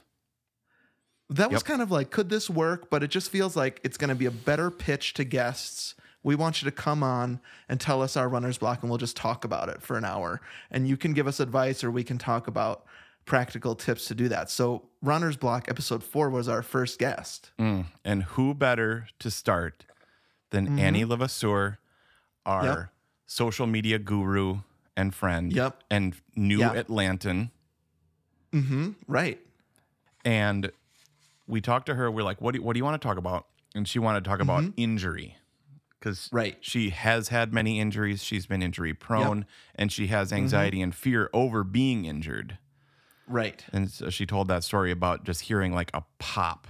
[1.31, 1.65] That was Yep.
[1.67, 2.91] kind of like, could this work?
[2.91, 5.95] But it just feels like it's going to be a better pitch to guests.
[6.23, 9.17] We want you to come on and tell us our runner's block, and we'll just
[9.17, 10.41] talk about it for an hour.
[10.71, 12.85] And you can give us advice, or we can talk about
[13.27, 14.51] practical tips to do that.
[14.51, 17.53] So, runner's block episode four was our first guest.
[17.59, 17.87] Mm.
[18.05, 19.85] And who better to start
[20.51, 21.79] than Annie Levasseur,
[22.47, 22.81] our Mm-hmm.
[22.81, 22.89] Yep.
[23.27, 24.59] social media guru
[24.97, 25.83] and friend, Yep.
[25.91, 26.75] and new Yeah.
[26.75, 27.51] Atlantan.
[29.09, 29.41] Right.
[30.25, 30.71] And
[31.47, 32.11] we talked to her.
[32.11, 33.47] We're like, what do you, what do you want to talk about?
[33.75, 35.37] And she wanted to talk about injury
[35.99, 36.37] because Mm-hmm.
[36.37, 36.57] Right.
[36.61, 38.23] she has had many injuries.
[38.23, 40.37] She's been injury prone and she has Mm-hmm.
[40.37, 42.59] anxiety and fear over being injured.
[43.27, 43.65] Right.
[43.73, 46.69] And so she told that story about just hearing like a pop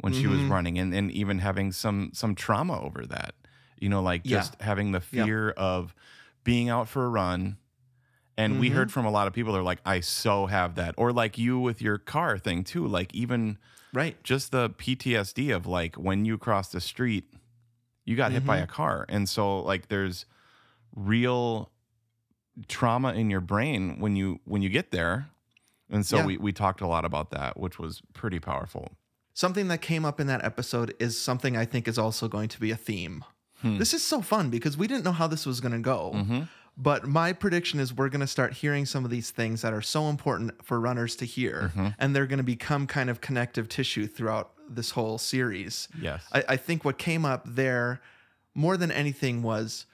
[0.00, 0.30] when she Mm-hmm.
[0.30, 3.34] was running and, and even having some some trauma over that.
[3.78, 4.38] You know, like Yeah.
[4.38, 5.24] just having the Yeah.
[5.26, 5.94] fear of
[6.44, 7.56] being out for a run.
[8.36, 8.76] And we Mm-hmm.
[8.76, 10.94] heard from a lot of people that are like, I so have that.
[10.98, 12.86] Or like you with your car thing too.
[12.86, 13.58] Like even
[13.92, 14.20] Right.
[14.24, 17.32] just the PTSD of like when you cross the street,
[18.04, 18.64] you got hit by Mm-hmm.
[18.64, 19.06] a car.
[19.08, 20.26] And so like there's
[20.94, 21.70] real
[22.68, 25.28] trauma in your brain when you when you get there.
[25.90, 26.26] And so Yeah.
[26.26, 28.96] we we talked a lot about that, which was pretty powerful.
[29.32, 32.60] Something that came up in that episode is something I think is also going to
[32.60, 33.24] be a theme.
[33.64, 33.78] Hmm.
[33.78, 36.12] This is so fun because we didn't know how this was going to go.
[36.14, 36.40] Mm-hmm.
[36.76, 39.80] But my prediction is we're going to start hearing some of these things that are
[39.82, 41.88] so important for runners to hear, mm-hmm.
[41.98, 45.88] and they're going to become kind of connective tissue throughout this whole series.
[46.00, 46.26] Yes.
[46.32, 48.00] I, I think what came up there
[48.54, 49.86] more than anything was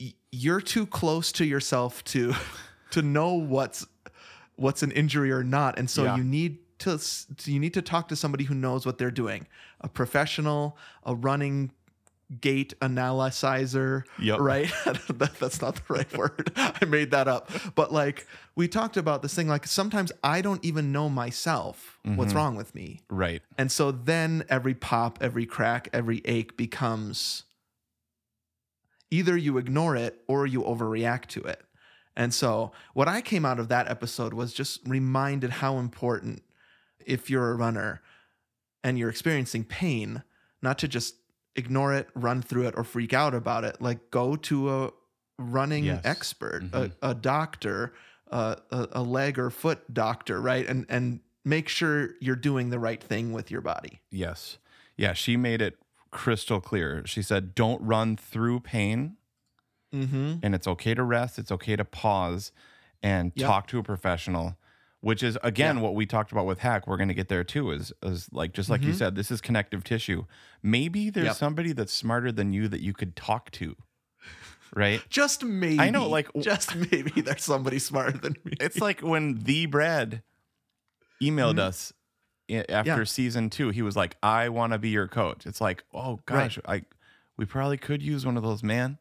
[0.00, 2.34] y- you're too close to yourself to
[2.90, 3.86] to know what's
[4.56, 6.16] what's an injury or not and so Yeah.
[6.16, 6.98] you need to
[7.44, 9.46] you need to talk to somebody who knows what they're doing
[9.80, 11.70] a professional a running
[12.40, 14.40] gait analyzer Yep.
[14.40, 18.96] right that, that's not the right word i made that up but like we talked
[18.98, 22.36] about this thing like sometimes i don't even know myself what's mm-hmm.
[22.38, 23.40] wrong with me Right.
[23.56, 27.44] and so then every pop, every crack, every ache becomes
[29.10, 31.62] either you ignore it or you overreact to it.
[32.16, 36.42] And so what I came out of that episode was just reminded how important
[37.04, 38.02] if you're a runner
[38.82, 40.22] and you're experiencing pain,
[40.60, 41.14] not to just
[41.58, 44.90] ignore it, run through it or freak out about it, like go to a
[45.38, 46.00] running Yes.
[46.04, 47.92] expert, a, a doctor,
[48.30, 50.66] uh, a, a leg or foot doctor, right?
[50.66, 54.00] And and make sure you're doing the right thing with your body.
[54.10, 54.58] Yes.
[54.96, 55.78] Yeah, she made it
[56.10, 57.02] crystal clear.
[57.06, 59.16] She said, "Don't run through pain,
[59.94, 60.34] Mm-hmm.
[60.42, 61.38] and it's okay to rest.
[61.38, 62.52] It's okay to pause
[63.02, 63.46] and Yep.
[63.46, 64.56] talk to a professional."
[65.00, 66.86] Which is again what we talked about with hack.
[66.88, 67.70] We're going to get there too.
[67.70, 70.24] Is is like just like you said, this is connective tissue.
[70.62, 71.26] Maybe there's Mm-hmm.
[71.28, 71.36] Yep.
[71.36, 73.76] somebody that's smarter than you that you could talk to,
[74.74, 75.00] right?
[75.08, 75.78] Just maybe.
[75.78, 78.54] I know, like- just maybe there's somebody smarter than me.
[78.60, 80.22] It's like when the Brad
[81.22, 81.92] emailed us
[82.50, 82.98] after Mm-hmm.
[82.98, 83.04] Yeah.
[83.04, 83.68] season two.
[83.70, 86.82] He was like, "I want to be your coach." It's like, oh gosh, I
[87.36, 88.98] we probably could use one of those, man.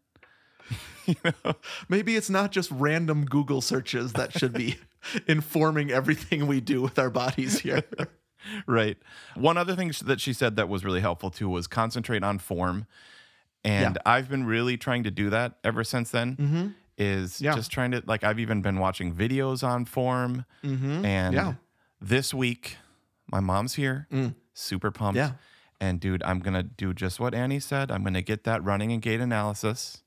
[1.89, 4.77] maybe it's not just random Google searches that should be
[5.27, 7.83] informing everything we do with our bodies here.
[8.67, 8.97] right.
[9.35, 12.85] One other thing that she said that was really helpful too was concentrate on form.
[13.63, 14.01] And Yeah.
[14.05, 16.75] I've been really trying to do that ever since then.
[16.97, 17.43] Is Mm-hmm.
[17.45, 17.55] Yeah.
[17.55, 20.45] just trying to like I've even been watching videos on form.
[20.63, 21.33] And Mm-hmm.
[21.33, 21.53] Yeah.
[22.01, 22.77] this week,
[23.31, 24.07] my mom's here,
[24.53, 25.17] super pumped.
[25.19, 25.29] Mm.
[25.29, 25.31] Yeah.
[25.79, 27.91] And dude, I'm gonna do just what Annie said.
[27.91, 30.01] I'm gonna get that running and gait analysis.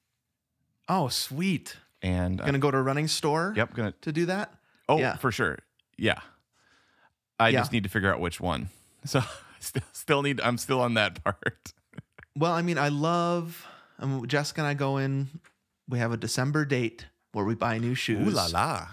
[0.92, 1.76] Oh, sweet.
[2.02, 4.52] And uh, Gonna go to a running store yep, gonna to do that?
[4.88, 5.16] Oh, Yeah.
[5.16, 5.58] for sure.
[5.96, 6.18] Yeah.
[7.38, 7.60] I Yeah.
[7.60, 8.68] just need to figure out which one.
[9.06, 9.22] So
[9.60, 10.40] still, still need.
[10.42, 11.72] I'm still on that part.
[12.36, 13.66] Well, I mean, I love
[13.98, 15.28] um, Jessica and I go in.
[15.88, 18.26] We have a December date where we buy new shoes.
[18.28, 18.88] Ooh la la.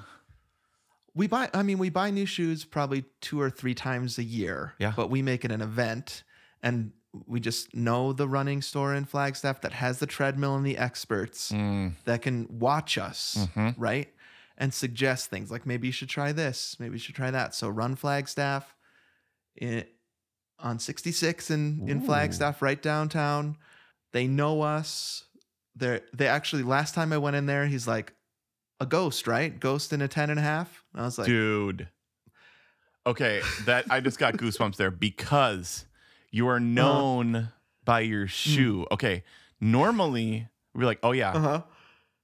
[1.13, 1.49] We buy.
[1.53, 4.73] I mean, we buy new shoes probably two or three times a year.
[4.79, 4.93] Yeah.
[4.95, 6.23] But we make it an event,
[6.61, 6.91] and
[7.25, 11.51] we just know the running store in Flagstaff that has the treadmill and the experts
[11.51, 11.93] Mm.
[12.05, 13.81] that can watch us, Mm-hmm.
[13.81, 14.13] right,
[14.57, 17.55] and suggest things like maybe you should try this, maybe you should try that.
[17.55, 18.75] So run Flagstaff,
[19.55, 19.85] in,
[20.59, 23.57] on 66 in in Flagstaff, right downtown.
[24.13, 25.23] They know us.
[25.75, 28.13] They they actually last time I went in there, he's like
[28.79, 29.59] a ghost, right?
[29.59, 30.83] Ghost in a 10 and a half.
[30.93, 31.87] And I was like, Dude.
[33.07, 35.85] Okay, that I just got goosebumps there because
[36.37, 36.65] you are uh-huh.
[36.65, 37.49] known
[37.83, 38.27] by your hmm.
[38.27, 38.87] shoe.
[38.91, 39.23] Okay,
[39.59, 41.61] normally we're like, oh yeah, uh-huh.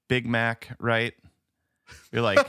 [0.07, 1.13] Big Mac, right?
[2.11, 2.39] You're like,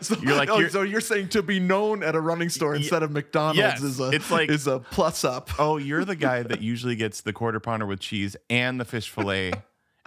[0.00, 2.74] so, You're like- oh, you're- so you're saying to be known at a running store
[2.74, 5.50] instead of McDonald's Yes, is a it's like- is a plus up.
[5.58, 9.10] oh, you're the guy that usually gets the quarter pounder with cheese and the fish
[9.14, 9.52] fillet,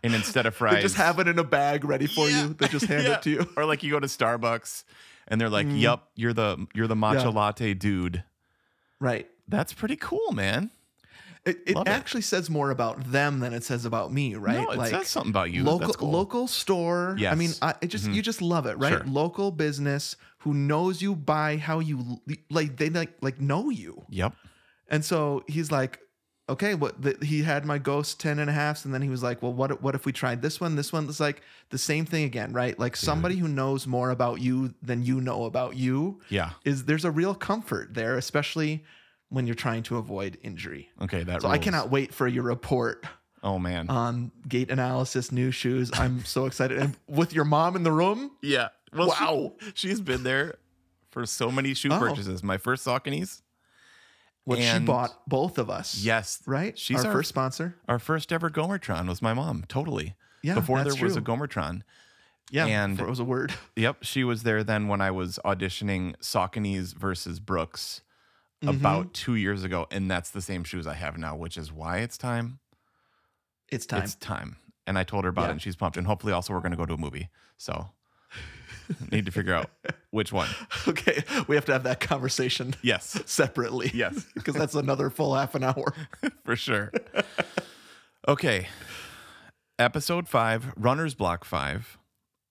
[0.03, 2.47] and instead of fries, They just have it in a bag ready for Yeah.
[2.47, 2.53] you.
[2.53, 3.13] They just hand Yeah.
[3.15, 3.49] it to you.
[3.57, 4.83] Or like you go to Starbucks
[5.27, 5.77] and they're like, mm-hmm.
[5.77, 7.29] "Yep, you're the you're the matcha Yeah.
[7.29, 8.23] latte dude."
[8.99, 9.29] Right.
[9.49, 10.71] That's pretty cool, man.
[11.45, 11.89] It, it Love it.
[11.89, 14.57] actually says more about them than it says about me, right?
[14.61, 15.63] No, it says something about you.
[15.63, 16.11] Local cool.
[16.11, 17.15] local store.
[17.17, 17.59] I mean, Yes.
[17.59, 17.65] Mm-hmm.
[17.65, 18.91] I it just you just love it, right?
[18.91, 19.03] Sure.
[19.05, 24.03] Local business who knows you by how you like they like like know you.
[24.09, 24.33] Yep.
[24.89, 25.99] And so he's like,
[26.49, 28.83] okay, what the, he had my ghost 10 and a halfs.
[28.83, 30.75] And then he was like, well, what, what if we tried this one?
[30.75, 32.77] This one is like the same thing again, right?
[32.77, 36.51] Like somebody who knows more about you than you know about you Yeah.
[36.65, 38.83] is there's a real comfort there, especially
[39.29, 40.89] when you're trying to avoid injury.
[41.01, 41.41] Okay, that.
[41.43, 43.05] So I cannot wait for your report
[43.43, 43.89] Oh man.
[43.89, 45.91] on gait analysis, new shoes.
[45.93, 46.79] I'm so excited.
[46.79, 48.69] And with your mom in the room, yeah.
[48.93, 49.53] Well, Wow.
[49.75, 50.55] she's been there
[51.11, 51.99] for so many shoe Oh.
[51.99, 52.41] purchases.
[52.43, 53.41] My first Sauconys.
[54.45, 55.99] what she bought both of us.
[56.03, 56.41] Yes.
[56.47, 56.75] Right?
[56.77, 57.75] She's our, our, first sponsor.
[57.87, 59.63] Our first ever Gomertron was my mom.
[59.67, 60.15] Totally.
[60.41, 61.21] Yeah, Before there was a.
[61.21, 61.81] Gomertron.
[62.49, 62.65] Yeah.
[62.65, 63.53] and- before it was a word.
[63.75, 68.01] Yep, she was there then when I was auditioning Sauconys versus Brooks
[68.61, 68.69] Mm-hmm.
[68.75, 71.99] about two years ago, and that's the same shoes I have now, which is why
[71.99, 72.59] it's time.
[73.69, 74.03] It's time.
[74.03, 74.57] It's time.
[74.85, 75.47] And I told her about Yeah.
[75.47, 75.95] it, and she's pumped.
[75.95, 77.29] And hopefully, also we're going to go to a movie.
[77.57, 77.91] So
[79.11, 79.69] need to figure out
[80.11, 80.49] which one.
[80.89, 83.91] Okay, we have to have that conversation Yes, separately.
[83.93, 84.25] Yes.
[84.35, 85.93] because that's another full half an hour.
[86.43, 86.91] for sure.
[88.27, 88.67] Okay,
[89.77, 91.97] episode five, Runner's Block five,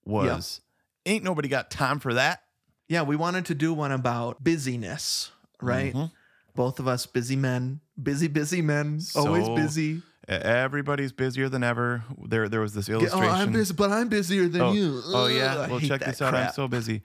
[0.05, 0.61] was
[1.05, 2.43] ain't nobody got time for that.
[2.89, 5.31] Yeah, we wanted to do one about busyness,
[5.63, 5.93] right?
[5.95, 6.07] Mm-hmm.
[6.55, 10.03] Both of us busy men, busy, busy men, always busy.
[10.27, 12.05] Everybody's busier than ever.
[12.27, 13.25] There, there was this illustration.
[13.29, 15.01] Oh, I'm busy, but I'm busier than Oh, you.
[15.07, 15.69] oh yeah.
[15.69, 16.35] Well, check this out.
[16.35, 17.03] I'm so busy.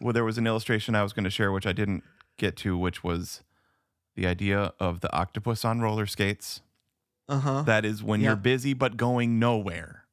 [0.00, 2.04] Well, there was an illustration I was going to share, which I didn't
[2.38, 3.42] get to, which was
[4.14, 6.60] the idea of the octopus on roller skates.
[7.28, 7.62] uh-huh.
[7.62, 8.30] That is when Yeah.
[8.30, 10.04] you're busy but going nowhere.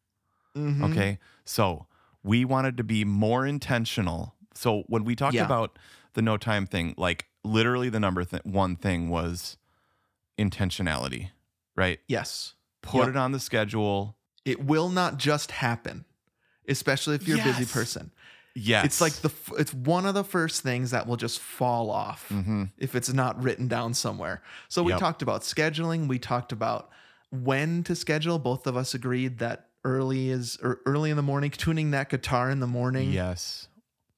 [0.55, 0.91] Mhm.
[0.91, 1.19] Okay.
[1.45, 1.87] So
[2.23, 4.35] we wanted to be more intentional.
[4.53, 5.45] So when we talked Yeah.
[5.45, 5.77] about
[6.13, 9.57] the no time thing, like literally the number th- one thing was
[10.39, 11.29] intentionality,
[11.75, 11.99] right?
[12.07, 13.07] Yes, Put Yep.
[13.09, 14.15] it on the schedule.
[14.45, 16.05] it will not just happen,
[16.69, 18.11] especially if you're a busy person.
[18.55, 18.85] Yes.
[18.85, 19.29] It's like the
[19.59, 22.65] it's one of the first things that will just fall off mm-hmm.
[22.77, 24.41] if it's not written down somewhere.
[24.69, 24.99] So we Yep.
[25.01, 26.07] talked about scheduling.
[26.07, 26.89] We talked about
[27.29, 28.39] when to schedule.
[28.39, 31.51] Both of us agreed that early is or early in the morning.
[31.51, 33.11] Tuning that guitar in the morning.
[33.11, 33.67] yes.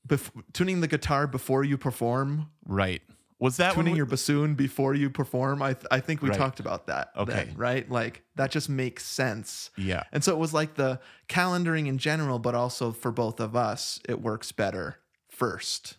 [0.07, 2.49] Bef- tuning the guitar before you perform.
[2.65, 3.01] Right.
[3.39, 5.62] Was that tuning we- your bassoon before you perform.
[5.62, 6.38] I th- I think we Right.
[6.38, 7.12] talked about that.
[7.15, 7.45] Okay.
[7.45, 7.89] then, right.
[7.89, 9.69] Like that just makes sense.
[9.78, 10.04] Yeah.
[10.12, 10.99] And so it was like the
[11.30, 14.97] calendaring in general, but also for both of us, it works better
[15.30, 15.97] first.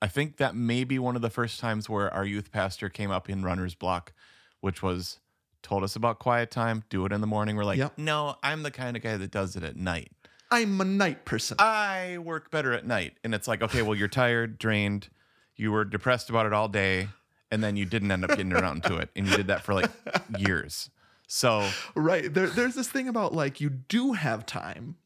[0.00, 3.12] I think that may be one of the first times where our youth pastor came
[3.12, 4.12] up in runner's block,
[4.60, 5.20] which was
[5.62, 7.54] told us about quiet time, do it in the morning.
[7.54, 7.98] We're like, Yep.
[7.98, 10.10] no, I'm the kind of guy that does it at night.
[10.50, 11.56] I'm a night person.
[11.60, 13.16] I work better at night.
[13.22, 15.08] And it's like, okay, well, you're tired, drained,
[15.62, 17.08] you were depressed about it all day,
[17.50, 19.08] and then you didn't end up getting around to it.
[19.14, 19.90] And you did that for like
[20.38, 20.90] years.
[21.28, 22.32] So, right.
[22.32, 24.96] There, there's this thing about like you do have time.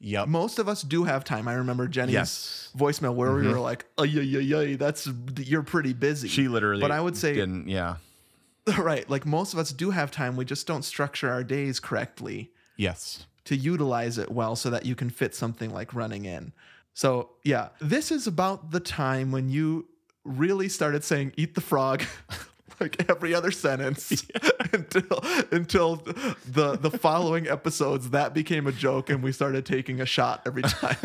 [0.00, 0.28] yep.
[0.28, 1.48] Most of us do have time.
[1.48, 2.70] I remember Jenny's Yes.
[2.76, 3.60] voicemail where we were mm-hmm.
[3.60, 7.34] like, "Oh yeah, yeah, yeah, that's you're pretty busy." She literally, But I would say,
[7.34, 7.96] didn't, yeah.
[8.78, 10.36] right, like most of us do have time.
[10.36, 12.50] We just don't structure our days correctly.
[12.76, 13.26] Yes.
[13.46, 16.52] to utilize it well so that you can fit something like running in.
[16.98, 19.86] So, yeah, this is about the time when you
[20.24, 22.02] really started saying eat the frog
[22.80, 24.26] like every other sentence
[24.72, 25.20] until
[25.52, 25.96] until
[26.44, 30.62] the the following episodes that became a joke and we started taking a shot every
[30.62, 30.96] time.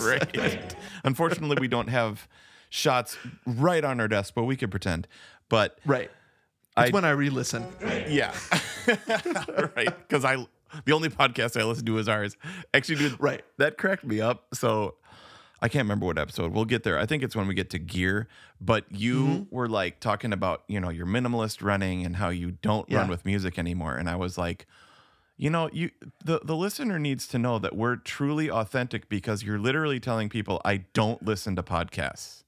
[0.00, 0.74] right.
[1.04, 2.26] Unfortunately, we don't have
[2.68, 5.06] shots right on our desk, but we could pretend.
[5.48, 6.10] But right.
[6.76, 7.64] It's I- when I re-listen.
[8.08, 8.34] yeah,
[9.76, 9.96] right.
[10.08, 10.44] Because I,
[10.86, 12.36] the only podcast I listen to is ours.
[12.74, 13.44] Actually, dude, Right.
[13.58, 14.46] That cracked me up.
[14.54, 14.96] So,
[15.64, 16.52] I can't remember what episode.
[16.52, 16.98] We'll get there.
[16.98, 18.28] I think it's when we get to gear.
[18.60, 19.54] But you Mm-hmm.
[19.56, 23.24] were like talking about, you know, your minimalist running and how you don't run with
[23.24, 23.94] music anymore.
[23.96, 24.66] And I was like,
[25.38, 25.90] you know, you
[26.24, 30.60] the, the listener needs to know that we're truly authentic because you're literally telling people
[30.64, 32.42] I don't listen to podcasts.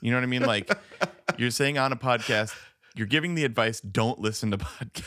[0.00, 0.42] You know what I mean?
[0.42, 0.70] Like
[1.38, 2.54] you're saying on a podcast,
[2.94, 5.04] you're giving the advice, don't listen to podcasts.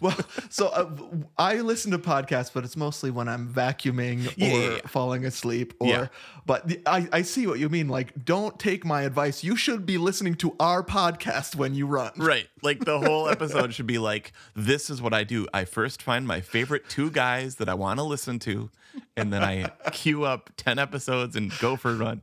[0.00, 0.16] Well,
[0.50, 0.90] so uh,
[1.38, 4.80] I listen to podcasts, but it's mostly when I'm vacuuming Yeah, or yeah, yeah.
[4.86, 5.74] falling asleep.
[5.78, 6.10] Or,
[6.46, 7.88] but the, I, I see what you mean.
[7.88, 9.44] Like, don't take my advice.
[9.44, 12.10] You should be listening to our podcast when you run.
[12.16, 12.48] Right.
[12.62, 15.46] Like the whole episode should be like, this is what I do.
[15.54, 18.70] I first find my favorite two guys that I want to listen to,
[19.16, 22.22] and then I queue up 10 episodes and go for a run.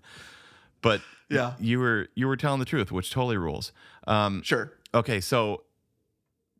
[0.82, 1.54] But Yeah.
[1.60, 3.72] you were you were telling the truth, which totally rules.
[4.08, 4.74] Um, Sure.
[4.94, 5.64] Okay, so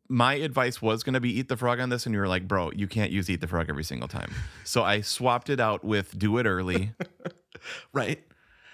[0.08, 2.46] my advice was going to be eat the frog on this, and you were like,
[2.46, 4.30] bro, you can't use eat the frog every single time.
[4.64, 6.92] So I swapped it out with do it early.
[7.92, 8.20] Right.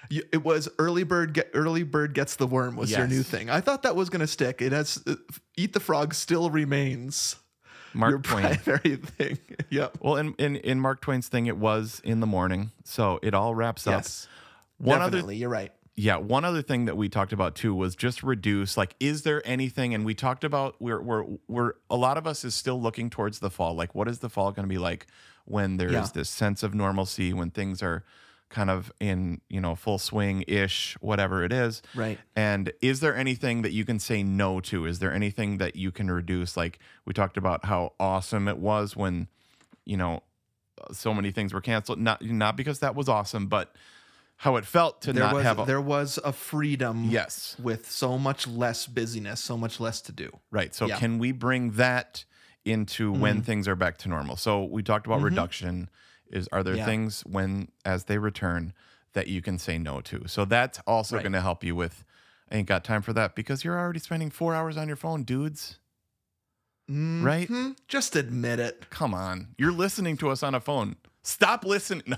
[0.09, 3.51] You, it was early bird get early bird gets the worm was your new thing.
[3.51, 4.63] I thought that was going to stick.
[4.63, 5.17] It has uh,
[5.59, 7.37] eat the frog still remains
[7.93, 8.57] Mark your Twain.
[8.57, 9.39] primary thing.
[9.69, 9.99] yep.
[10.01, 13.55] Well, in, in in Mark Twain's thing, it was in the morning, so it all
[13.55, 13.93] wraps up.
[13.99, 14.27] Yes.
[14.79, 15.73] One other Definitely, you're right.
[16.01, 18.77] Yeah, one other thing that we talked about too was just reduce.
[18.77, 19.95] Like, is there anything?
[19.95, 23.41] And we talked about we're we're we're a lot of us is still looking towards
[23.41, 23.75] the fall.
[23.75, 25.07] Like, what is the fall going to be like
[25.45, 26.07] when there's Yeah.
[26.15, 28.05] this sense of normalcy, when things are
[28.49, 31.83] kind of in you know full swing ish, whatever it is.
[31.97, 32.19] Right.
[32.37, 34.87] And is there anything that you can say no to?
[34.87, 36.57] Is there anything that you can reduce?
[36.57, 39.27] Like we talked about how awesome it was when,
[39.85, 40.23] you know,
[40.93, 41.99] so many things were canceled.
[41.99, 43.75] Not not because that was awesome, but
[44.39, 47.57] how it felt to There not was have a there was a freedom Yes.
[47.61, 50.31] with so much less busyness, so much less to do.
[50.51, 50.75] Right.
[50.75, 50.95] So Yeah.
[50.95, 51.01] Mm-hmm.
[51.01, 52.25] can we bring that
[52.65, 54.37] into when things are back to normal?
[54.37, 55.91] So we talked about reduction.
[56.31, 56.85] Is are there Yeah.
[56.85, 58.75] things when as they return
[59.15, 60.29] that you can say no to?
[60.29, 61.23] So that's also Right.
[61.23, 62.05] going to help you with.
[62.51, 65.23] I ain't got time for that because you're already spending four hours on your phone,
[65.25, 65.79] dudes.
[66.89, 67.49] Right?
[67.49, 68.87] Hmm, Just admit it.
[68.89, 70.97] Come on, you're listening to us on a phone.
[71.29, 72.17] Stop listening.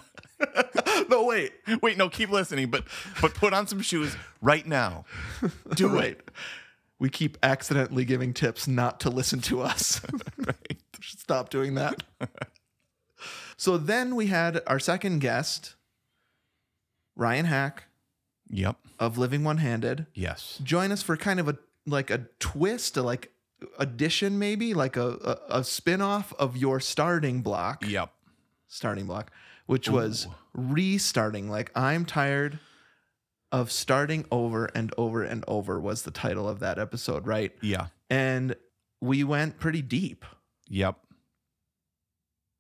[1.11, 1.53] no, wait.
[1.83, 2.85] Wait, no, keep listening, but
[3.21, 5.05] but put on some shoes right now.
[5.75, 6.13] Do Wait.
[6.13, 6.31] it.
[7.01, 10.01] We keep accidentally giving tips not to listen to us.
[10.39, 10.79] Right.
[11.03, 12.03] Stop doing that.
[13.57, 15.75] so then we had our second guest,
[17.17, 17.81] Ryan Haack
[18.49, 18.77] Yep.
[19.01, 20.61] of Living One Handed, Yes.
[20.63, 23.33] join us for kind of a like a twist, a like
[23.79, 27.85] addition maybe, like a, a, a spin-off of your starting block.
[27.87, 28.13] Yep.
[28.71, 29.31] Starting block,
[29.67, 31.51] which was restarting.
[31.51, 32.59] Like I'm tired
[33.53, 37.53] of starting over and over and over was the title of that episode, right?
[37.61, 37.89] Yeah.
[38.09, 38.55] And
[39.01, 40.25] we went pretty deep,
[40.69, 40.97] Yep.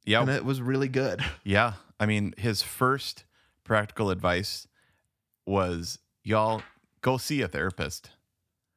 [0.04, 0.22] Yep.
[0.22, 1.24] and it was really good.
[1.44, 1.74] Yeah.
[1.98, 3.24] I mean, his first
[3.62, 4.66] practical advice
[5.46, 6.62] was y'all
[7.02, 8.10] go see a therapist.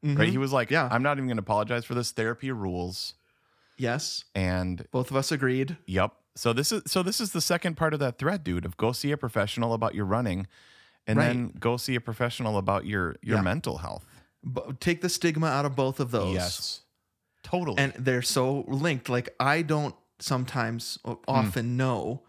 [0.04, 0.28] Right?
[0.30, 0.74] He was like, Mm-hmm.
[0.74, 0.90] Yeah.
[0.92, 2.12] I'm not even going to apologize for this.
[2.12, 3.14] Therapy rules.
[3.78, 5.78] Yes, And both of us agreed.
[5.88, 6.12] yep.
[6.36, 8.92] So this is so this is the second part of that thread, dude, of go
[8.92, 10.48] see a professional about your running
[11.06, 11.28] and Right.
[11.28, 13.42] then go see a professional about your your Yeah.
[13.44, 14.06] mental health.
[14.44, 16.34] But take the stigma out of both of those.
[16.34, 16.82] Yes,
[17.44, 17.78] totally.
[17.78, 19.10] and they're so linked.
[19.10, 21.22] Like I don't sometimes o- hmm.
[21.28, 22.24] often know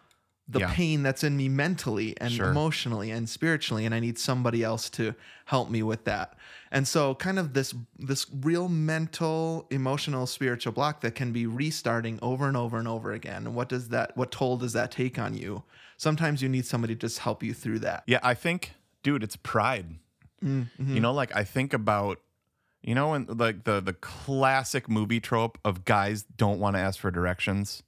[0.47, 0.61] the.
[0.61, 0.75] Yeah.
[0.75, 2.51] pain that's in me mentally and Sure.
[2.51, 5.15] emotionally and spiritually, and I need somebody else to
[5.47, 6.37] help me with that.
[6.71, 12.19] And so, kind of this this real mental, emotional, spiritual block that can be restarting
[12.21, 13.47] over and over and over again.
[13.47, 14.17] And what does that?
[14.17, 15.63] What toll does that take on you?
[15.97, 18.03] Sometimes you need somebody to just help you through that.
[18.07, 18.73] Yeah, I think,
[19.03, 19.99] dude, it's pride.
[20.45, 20.95] Mm-hmm.
[20.95, 22.19] You know, like I think about,
[22.83, 26.99] you know, and like the the classic movie trope of guys don't want to ask
[26.99, 27.83] for directions.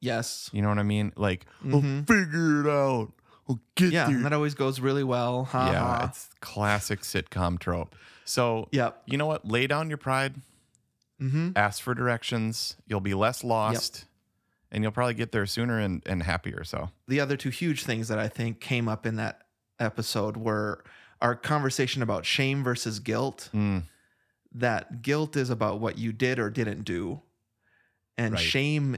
[0.00, 0.48] Yes.
[0.52, 1.12] You know what I mean?
[1.16, 3.12] Like, I'll figure it out.
[3.48, 3.92] I'll get Mm-hmm.
[3.92, 4.16] Yeah, there.
[4.16, 5.44] and that always goes really well.
[5.44, 6.06] Ha yeah, ha.
[6.08, 7.94] it's classic sitcom trope.
[8.24, 9.02] So, Yep.
[9.06, 9.46] you know what?
[9.46, 10.36] Lay down your pride.
[11.20, 11.50] Mm-hmm.
[11.56, 12.76] Ask for directions.
[12.86, 14.04] You'll be less lost,
[14.72, 16.64] and you'll probably get there sooner and, and happier.
[16.64, 19.42] So, the other two huge things that I think came up in that
[19.78, 20.82] episode were
[21.20, 23.50] our conversation about shame versus guilt.
[23.52, 23.82] mm,
[24.54, 27.20] That guilt is about what you did or didn't do,
[28.16, 28.40] and Right.
[28.42, 28.96] shame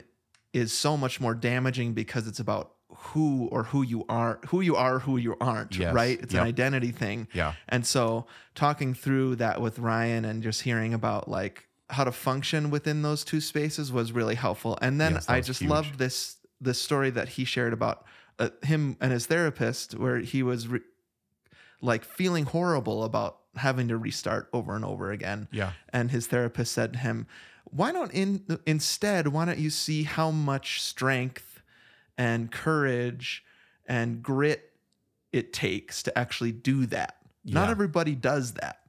[0.53, 4.77] is so much more damaging because it's about who or who you are, who you
[4.77, 5.95] are, who you aren't, Yes.
[5.95, 6.21] right?
[6.21, 6.43] It's Yep.
[6.43, 7.27] an identity thing.
[7.33, 12.13] yeah, And so talking through that with Ryan and just hearing about like how to
[12.13, 14.79] function within those two spaces was really helpful.
[14.83, 15.71] And then Yes, I just huge.
[15.71, 18.05] loved this this story that he shared about
[18.39, 20.81] uh, him and his therapist where he was re-
[21.81, 25.49] like feeling horrible about having to restart over and over again.
[25.51, 27.27] yeah, And his therapist said to him,
[27.73, 31.63] "Why don't in instead why don't you see how much strength
[32.17, 33.45] and courage
[33.87, 34.73] and grit
[35.33, 37.17] it takes to actually do that.
[37.45, 38.81] Not everybody does that.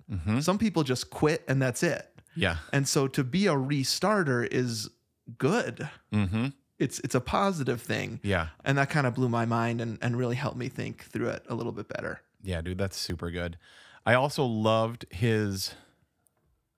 [0.41, 2.07] Some people just quit and that's it.
[2.36, 2.57] Yeah.
[2.71, 4.89] And so to be a restarter is
[5.38, 5.89] good.
[6.11, 6.47] Mm-hmm.
[6.77, 8.19] It's it's a positive thing.
[8.21, 8.49] Yeah.
[8.63, 11.43] And that kind of blew my mind and, and really helped me think through it
[11.49, 12.21] a little bit better.
[12.43, 13.57] Yeah, dude, that's super good.
[14.05, 15.73] I also loved his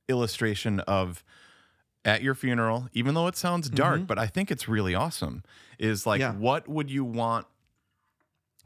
[0.08, 1.24] illustration of
[2.06, 5.44] at your funeral, even though it sounds dark, but I think it's really awesome.
[5.80, 6.34] Is like, Yeah.
[6.34, 7.48] what would you want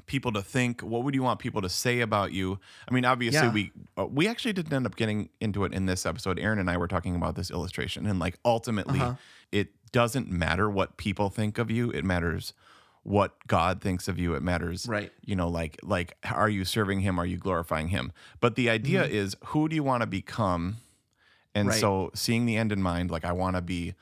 [0.06, 0.82] people to think?
[0.82, 2.60] What would you want people to say about you?
[2.90, 3.52] I mean, obviously, Yeah.
[3.54, 6.38] we uh, we actually didn't end up getting into it in this episode.
[6.40, 9.16] Aaron and I were talking about this illustration, and like ultimately, Uh-huh.
[9.52, 11.90] it doesn't matter what people think of you.
[11.92, 12.54] It matters
[13.04, 14.36] what God thinks of you.
[14.36, 15.12] It matters, Right.
[15.24, 17.18] You know, like like are you serving Him?
[17.20, 18.12] Are you glorifying Him?
[18.42, 20.78] But the idea is, who do you want to become?
[21.60, 21.70] And.
[21.70, 21.80] Right.
[21.80, 23.94] so, seeing the end in mind, like I want to be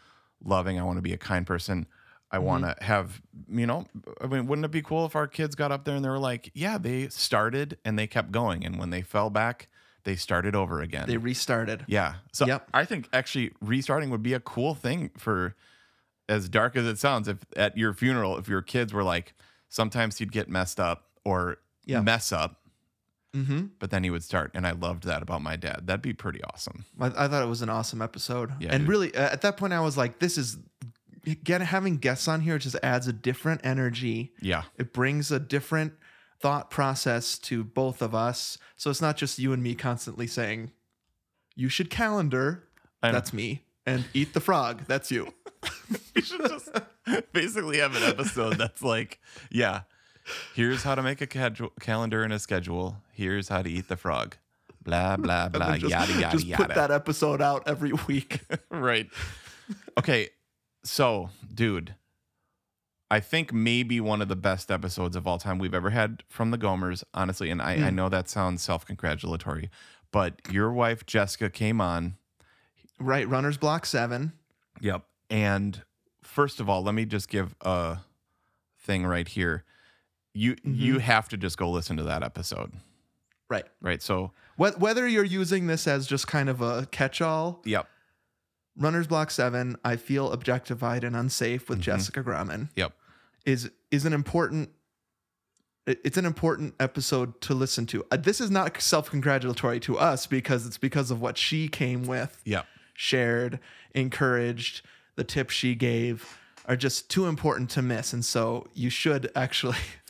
[0.43, 0.80] loving.
[0.80, 1.88] I want to be a kind person.
[2.30, 2.80] I want Mm-hmm.
[2.80, 3.86] to have, you know,
[4.22, 6.20] I mean, wouldn't it be cool if our kids got up there and they were
[6.20, 8.66] like, yeah, they started and they kept going.
[8.66, 9.70] And when they fell back,
[10.03, 11.05] they started over again.
[11.08, 11.86] They restarted.
[11.88, 12.16] yeah.
[12.34, 12.70] So Yep.
[12.74, 15.55] I think actually restarting would be a cool thing for,
[16.28, 19.34] as dark as it sounds, if at your funeral, if your kids were like,
[19.70, 22.01] sometimes you'd get messed up or Yeah.
[22.01, 22.60] mess up,
[23.36, 23.65] Mm-hmm.
[23.80, 24.51] but then he would start.
[24.55, 25.82] And I loved that about my dad.
[25.86, 26.86] That'd be pretty awesome.
[26.99, 28.51] I, I thought it was an awesome episode.
[28.59, 28.89] Yeah, and dude.
[28.89, 30.57] really, uh, at that point, I was like, this is
[31.43, 34.34] get having guests on here just adds a different energy.
[34.41, 34.63] Yeah.
[34.78, 35.93] It brings a different
[36.39, 38.57] thought process to both of us.
[38.75, 40.71] So it's not just you and me constantly saying,
[41.55, 42.63] you should calendar.
[43.01, 43.63] That's me.
[43.86, 44.84] And eat the frog.
[44.88, 45.34] That's you.
[46.13, 46.69] We should just
[47.32, 49.82] basically have an episode that's like, yeah,
[50.55, 52.97] here's how to make a cadu- calendar and a schedule.
[53.11, 54.38] Here's how to eat the frog.
[54.84, 55.78] Blah blah blah.
[55.78, 56.65] just, yada yada just yada.
[56.65, 58.39] put that episode out every week.
[58.71, 59.07] right.
[59.97, 60.30] Okay,
[60.84, 61.95] so dude,
[63.11, 66.51] I think maybe one of the best episodes of all time we've ever had from
[66.51, 67.49] the Gomers, honestly.
[67.49, 67.84] And I, Hmm.
[67.84, 69.69] I know that sounds self-congratulatory,
[70.11, 72.15] but your wife Jessica came on.
[72.99, 73.28] right.
[73.28, 74.32] Runner's Block 7.
[74.80, 75.03] Yep.
[75.30, 75.84] And
[76.23, 77.97] first of all, let me just give a
[78.80, 79.65] thing right here.
[80.38, 80.73] You Mm-hmm.
[80.75, 82.71] you have to just go listen to that episode.
[83.49, 83.65] Right.
[83.81, 84.01] Right.
[84.01, 87.88] So Wh- Whether you're using this as just kind of a catch all, yep.
[88.75, 92.69] Runner's Block 7, I feel objectified and unsafe with Jessica Grumman.
[92.75, 92.93] Yep.
[93.45, 94.69] is is an important
[95.85, 98.05] it's an important episode to listen to.
[98.11, 102.41] Uh, this is not self-congratulatory to us because it's because of what she came with,
[102.43, 102.65] Yep.
[102.93, 103.59] shared,
[103.95, 104.81] encouraged,
[105.15, 109.77] the tips she gave are just too important to miss and so you should actually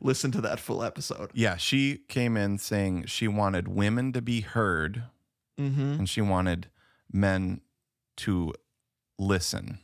[0.00, 1.30] listen to that full episode.
[1.34, 1.56] Yeah.
[1.56, 5.04] She came in saying she wanted women to be heard
[5.58, 5.98] Mhm.
[5.98, 6.68] and she wanted
[7.12, 7.60] men
[8.18, 8.52] to
[9.18, 9.78] listen.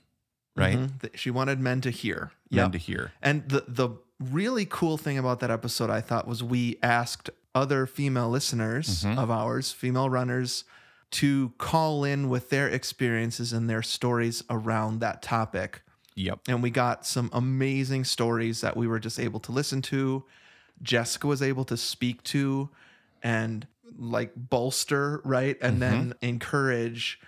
[0.56, 0.78] Right?
[0.78, 1.14] Mhm.
[1.16, 2.32] She wanted men to hear.
[2.50, 3.12] Men to hear.
[3.20, 7.86] And the the really cool thing about that episode I thought was we asked other
[7.86, 9.18] female listeners Mm-hmm.
[9.18, 10.64] of ours, female runners,
[11.10, 15.82] to call in with their experiences and their stories around that topic.
[16.16, 16.40] Yep.
[16.48, 20.24] And we got some amazing stories that we were just able to listen to.
[20.82, 22.68] Jessica was able to speak to
[23.22, 23.66] and
[23.98, 25.56] like bolster, right?
[25.60, 27.20] And then encourage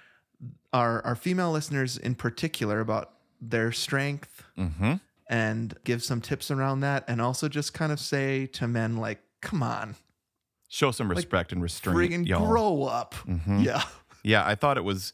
[0.72, 4.94] our our female listeners in particular about their strength Mm-hmm.
[5.30, 9.20] and give some tips around that and also just kind of say to men like
[9.40, 9.94] come on
[10.68, 11.96] Show some respect and restraint.
[12.26, 13.64] friggin' grow up Mhm.
[13.64, 13.82] yeah
[14.24, 15.12] Yeah, I thought it was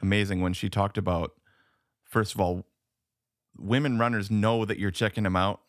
[0.00, 1.32] amazing when she talked about
[2.04, 2.64] first of all,
[3.58, 5.60] women runners know that you're checking them out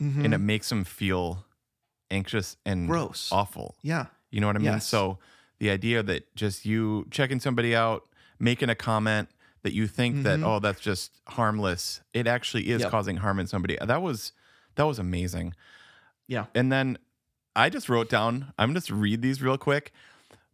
[0.00, 0.24] Mhm.
[0.24, 1.44] and it makes them feel
[2.10, 3.30] anxious and Gross.
[3.32, 3.76] awful.
[3.82, 4.66] yeah You know what I mean?
[4.66, 4.86] Yes.
[4.86, 5.18] So
[5.58, 8.08] the idea that just you checking somebody out,
[8.38, 9.28] making a comment
[9.62, 12.82] that you think that oh that's just harmless, it actually is Mm-hmm.
[12.82, 12.90] Yep.
[12.90, 13.76] causing harm in somebody.
[13.80, 14.32] That was
[14.76, 15.54] that was amazing.
[16.28, 16.96] yeah And then
[17.56, 19.92] I just wrote down, I'm just read these real quick.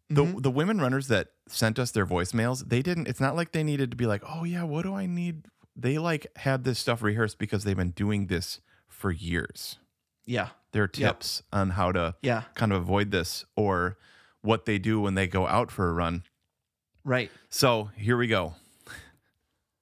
[0.09, 0.39] The Mm-hmm.
[0.41, 3.91] the women runners that sent us their voicemails, they didn't it's not like they needed
[3.91, 5.47] to be like, "Oh yeah, what do I need?"
[5.77, 9.79] They like had this stuff rehearsed because they've been doing this for years.
[10.25, 10.91] yeah Their Yep.
[10.93, 13.99] tips on how to yeah kind of avoid this or
[14.43, 16.23] what they do when they go out for a run.
[17.05, 18.55] right So, here we go.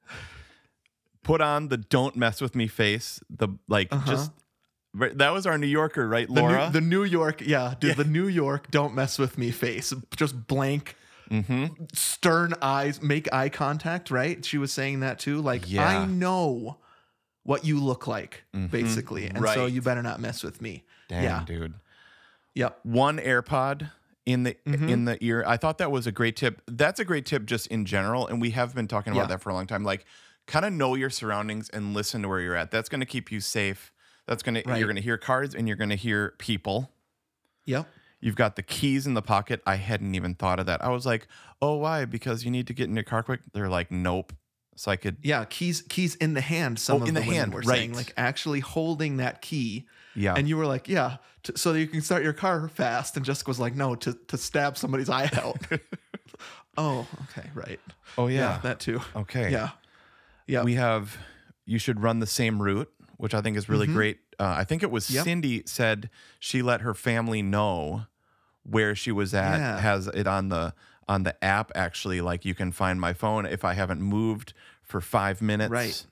[1.23, 3.21] Put on the don't mess with me face.
[3.31, 4.11] The like Uh-huh.
[4.11, 4.33] just
[4.93, 6.67] right- that was our New Yorker, right, the Laura?
[6.67, 10.47] new, the new york yeah dude the new york don't mess with me face just
[10.47, 10.97] blank
[11.31, 11.67] mm-hmm.
[11.93, 15.87] stern eyes make eye contact right she was saying that too like Yeah.
[15.87, 16.79] i know
[17.43, 21.45] what you look like basically and so you better not mess with me Damn, yeah
[21.47, 21.75] dude.
[22.55, 23.91] yep One AirPod
[24.27, 24.89] in the Mm-hmm.
[24.89, 25.45] in the ear.
[25.47, 26.63] I thought that was a great tip.
[26.67, 29.37] That's a great tip just in general, and we have been talking about Yeah.
[29.37, 29.85] that for a long time.
[29.85, 30.07] Like,
[30.47, 32.71] kind of know your surroundings and listen to where you're at.
[32.71, 33.93] That's going to keep you safe.
[34.27, 34.79] That's gonna Right.
[34.79, 36.91] you're gonna hear cars and you're gonna hear people.
[37.67, 37.87] Yep.
[38.25, 39.61] You've got the keys in the pocket.
[39.67, 40.83] I hadn't even thought of that.
[40.83, 41.29] I was like,
[41.61, 42.07] oh, why?
[42.07, 43.41] Because you need to get in your car quick.
[43.53, 44.33] They're like, nope.
[44.77, 46.79] So I could, Yeah, keys keys in the hand.
[46.79, 47.77] Some Oh, of in the, the hand, were right.
[47.81, 49.87] saying like actually holding that key.
[50.17, 50.35] yeah.
[50.37, 53.17] And you were like, yeah, t- so that you can start your car fast.
[53.17, 55.59] And Jessica was like, no, to to stab somebody's eye out.
[56.77, 57.81] oh, okay, right.
[58.19, 58.59] oh, yeah.
[58.63, 59.01] that too.
[59.15, 59.51] okay.
[59.53, 59.71] Yeah,
[60.47, 60.63] yeah.
[60.65, 61.19] We have,
[61.67, 64.19] you should run the same route, which I think is really great.
[64.41, 65.15] Uh, I think it was Mm-hmm.
[65.17, 65.25] Yep.
[65.25, 66.11] Cindy said
[66.41, 68.07] she let her family know
[68.65, 69.79] where she was at, Yeah.
[69.81, 70.75] has it on the,
[71.09, 72.21] on the app actually.
[72.21, 74.53] Like you can find my phone if I haven't moved
[74.83, 75.71] for five minutes.
[75.71, 76.07] Right.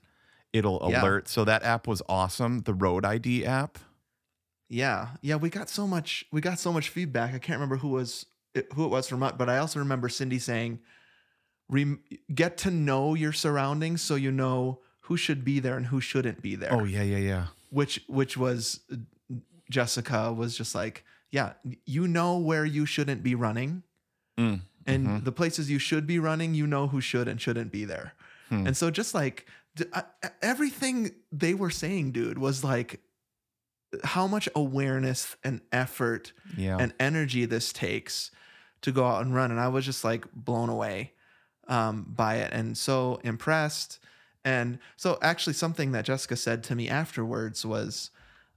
[0.53, 1.01] It'll Yeah.
[1.03, 1.27] alert.
[1.27, 2.61] So that app was awesome.
[2.61, 3.77] The Road ID app.
[4.69, 7.29] Yeah, yeah, we got so much we got so much feedback.
[7.35, 8.25] I can't remember who was
[8.75, 10.79] who it was from but I also remember Cindy saying
[11.69, 12.01] Rem-
[12.33, 16.41] get to know your surroundings so you know who should be there and who shouldn't
[16.41, 16.73] be there.
[16.73, 17.45] Oh, yeah, yeah, yeah.
[17.69, 18.79] Which which was
[19.69, 21.03] Jessica was just like,
[21.33, 21.53] yeah,
[21.85, 23.83] you know where you shouldn't be running
[24.39, 27.85] Mm, and the places you should be running, you know who should and shouldn't be
[27.85, 28.13] there.
[28.49, 28.65] Hmm.
[28.67, 29.45] And so just like
[30.41, 32.99] everything they were saying, dude, was like
[34.03, 36.77] how much awareness and effort Yeah.
[36.79, 38.31] and energy this takes
[38.81, 39.51] to go out and run.
[39.51, 41.13] And I was just like blown away
[41.67, 43.99] um, by it and so impressed.
[44.43, 48.09] And so, actually, something that Jessica said to me afterwards was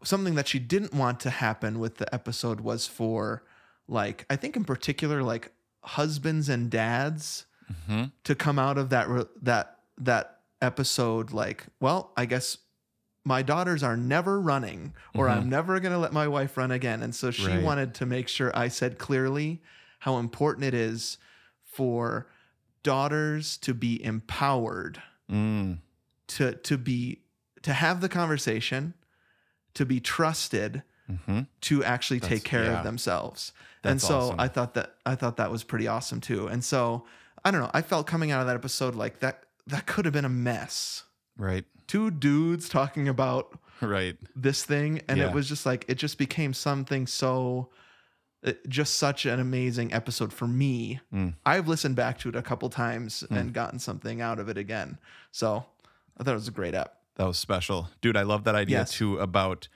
[0.07, 3.43] something that she didn't want to happen with the episode was for,
[3.89, 5.53] like, I think in particular, like
[5.83, 7.47] husbands and dads
[7.89, 8.13] Mhm.
[8.25, 12.59] to come out of that re- that that episode like well i guess
[13.25, 17.03] my daughters are never running or i'm never going to let my wife run again
[17.03, 17.55] and so she Mm-hmm.
[17.57, 17.65] Right.
[17.65, 19.63] wanted to make sure i said clearly
[20.01, 21.19] how important it is
[21.63, 22.27] for
[22.83, 25.79] daughters to be empowered Mm,
[26.29, 27.23] to to be
[27.63, 28.95] to have the conversation
[29.77, 31.47] to be trusted mhm.
[31.63, 32.79] to actually take care yeah.
[32.79, 33.53] of themselves.
[33.85, 34.41] and so awesome.
[34.41, 36.49] I thought that I thought that was pretty awesome too.
[36.49, 37.05] And so
[37.45, 40.15] I don't know, I felt coming out of that episode like that that could have
[40.15, 41.05] been a mess.
[41.37, 41.65] Right.
[41.87, 44.17] Two dudes talking about Right.
[44.35, 45.29] this thing and Yeah.
[45.29, 47.71] it was just like it just became something so
[48.43, 51.01] it- just such an amazing episode for me.
[51.13, 51.35] Mm.
[51.45, 54.99] I've listened back to it a couple times and gotten something out of it again.
[55.31, 55.65] So
[56.19, 56.95] I thought it was a great app.
[57.17, 57.89] That was special.
[58.01, 58.93] Dude, I love that idea Yes.
[58.93, 59.69] too about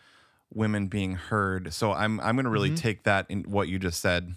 [0.53, 1.73] women being heard.
[1.73, 2.77] So I'm I'm gonna really Mm-hmm.
[2.77, 4.35] take that in what you just said,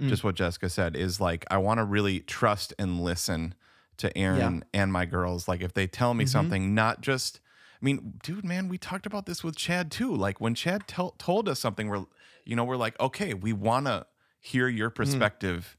[0.00, 0.08] Mm.
[0.08, 3.54] just what Jessica said, is like I want to really trust and listen
[3.98, 5.46] to Aaron and my girls.
[5.46, 6.18] Like if they tell Mm-hmm.
[6.18, 7.40] me something, not just
[7.80, 10.14] I mean, dude, man, we talked about this with Chad too.
[10.14, 12.04] Like when Chad tell told us something, we're
[12.44, 14.06] you know, we're like, okay, we wanna
[14.40, 15.76] hear your perspective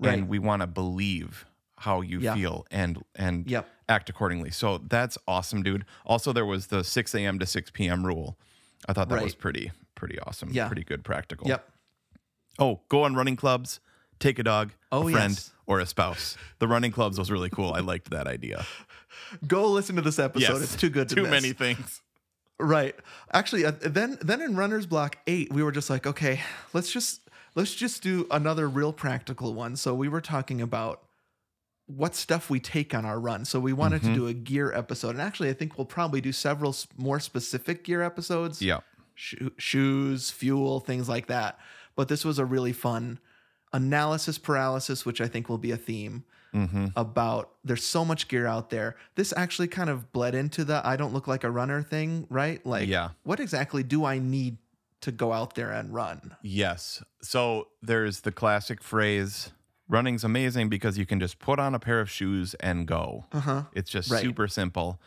[0.00, 0.06] Mm.
[0.06, 0.18] Right.
[0.18, 1.46] and we wanna believe
[1.78, 2.34] how you Yeah.
[2.34, 3.68] feel and and Yep.
[3.92, 4.50] Act accordingly.
[4.50, 5.84] So that's awesome, dude.
[6.04, 7.38] Also, there was the 6 a.m.
[7.38, 8.04] to 6 p.m.
[8.04, 8.36] rule.
[8.88, 10.48] I thought that was pretty, pretty awesome.
[10.52, 10.66] Yeah.
[10.66, 11.46] Pretty good practical.
[11.46, 11.68] Yep.
[12.58, 13.80] Oh, go on running clubs,
[14.18, 15.52] take a dog, Oh, a friend, yes.
[15.66, 16.36] or a spouse.
[16.58, 17.72] The running clubs was really cool.
[17.72, 18.64] I liked that idea.
[19.46, 20.62] Go listen to this episode.
[20.62, 21.30] It's too good to Too miss.
[21.30, 22.02] many things.
[22.58, 22.94] Right.
[23.32, 26.40] Actually, uh, then then in Runner's Block 8, we were just like, okay,
[26.72, 27.22] let's just
[27.54, 29.76] let's just do another real practical one.
[29.76, 31.02] So we were talking about
[31.96, 33.44] what stuff we take on our run.
[33.44, 34.14] So we wanted Mm-hmm.
[34.14, 35.10] to do a gear episode.
[35.10, 38.60] And actually, I think we'll probably do several more specific gear episodes.
[38.62, 38.80] Yeah.
[39.14, 41.58] Sho- shoes, fuel, things like that.
[41.94, 43.18] But this was a really fun
[43.72, 46.24] analysis paralysis, which I think will be a theme
[46.54, 46.88] Mm-hmm.
[46.96, 48.96] about there's so much gear out there.
[49.14, 52.60] This actually kind of bled into the I don't look like a runner thing, right?
[52.66, 53.10] Like, Yeah.
[53.22, 54.58] what exactly do I need
[55.00, 56.36] to go out there and run?
[56.42, 57.02] Yes.
[57.22, 59.50] So there's the classic phrase
[59.92, 63.26] running's amazing because you can just put on a pair of shoes and go.
[63.32, 63.64] Uh-huh.
[63.74, 64.22] It's just Right.
[64.22, 64.98] super simple.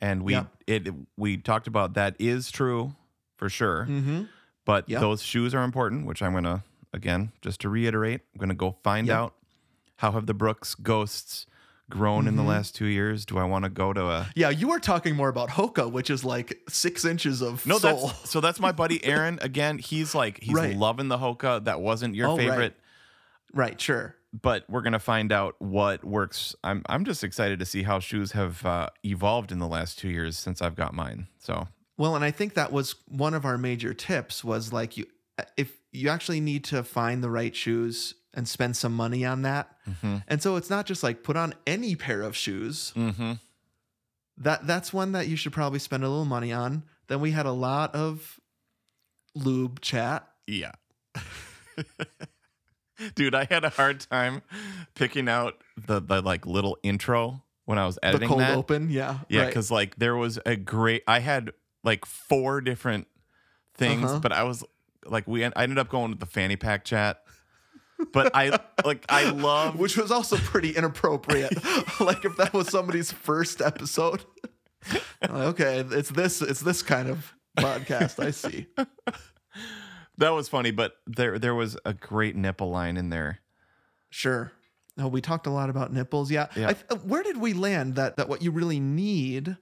[0.00, 0.46] And we Yep.
[0.66, 2.94] it we talked about that is true
[3.36, 3.86] for sure.
[3.88, 4.24] Mm-hmm.
[4.66, 5.00] But Yep.
[5.00, 9.06] those shoes are important, which I'm gonna again just to reiterate, I'm gonna go find
[9.08, 9.16] Yep.
[9.16, 9.34] out
[9.96, 11.46] how have the Brooks ghosts
[11.90, 13.24] grown in the last two years.
[13.26, 16.08] Do I want to go to a Yeah, you were talking more about Hoka, which
[16.10, 17.78] is like six inches of no?
[17.78, 18.08] sole.
[18.08, 19.38] That's so that's my buddy Aaron.
[19.42, 20.76] Again, he's like he's Right.
[20.76, 21.64] loving the Hoka.
[21.64, 22.48] That wasn't your Oh, right.
[22.50, 22.80] favorite.
[23.52, 24.16] right, sure.
[24.42, 26.54] But we're gonna find out what works.
[26.64, 30.08] I'm I'm just excited to see how shoes have uh, evolved in the last two
[30.08, 31.28] years since I've got mine.
[31.38, 35.06] So Well, and I think that was one of our major tips was like you
[35.56, 39.70] if you actually need to find the right shoes and spend some money on that.
[40.26, 42.92] And so it's not just like put on any pair of shoes.
[42.96, 43.34] mm-hmm.
[44.36, 46.82] That that's one that you should probably spend a little money on.
[47.06, 48.40] Then we had a lot of
[49.36, 50.26] lube chat.
[50.48, 50.72] yeah,
[53.14, 54.42] dude, I had a hard time
[54.94, 58.56] picking out the the like little intro when I was editing The cold that.
[58.56, 59.18] open, yeah.
[59.28, 59.46] Yeah, right.
[59.48, 61.02] because like there was a great.
[61.06, 61.52] I had
[61.82, 63.06] like four different
[63.74, 64.20] things, Uh-huh.
[64.20, 64.64] but I was
[65.06, 67.20] like, we I ended up going to the fanny pack chat.
[68.12, 71.52] But I like I love which was also pretty inappropriate.
[72.00, 74.24] like if that was somebody's first episode.
[74.92, 78.22] Like, okay, it's this it's this kind of podcast.
[78.22, 78.66] I see.
[80.18, 83.40] That was funny, but there there was a great nipple line in there.
[84.10, 84.52] Sure.
[84.96, 86.30] No, we talked a lot about nipples.
[86.30, 86.46] Yeah.
[86.54, 86.68] Yeah.
[86.68, 89.56] I uh, where did we land that that what you really need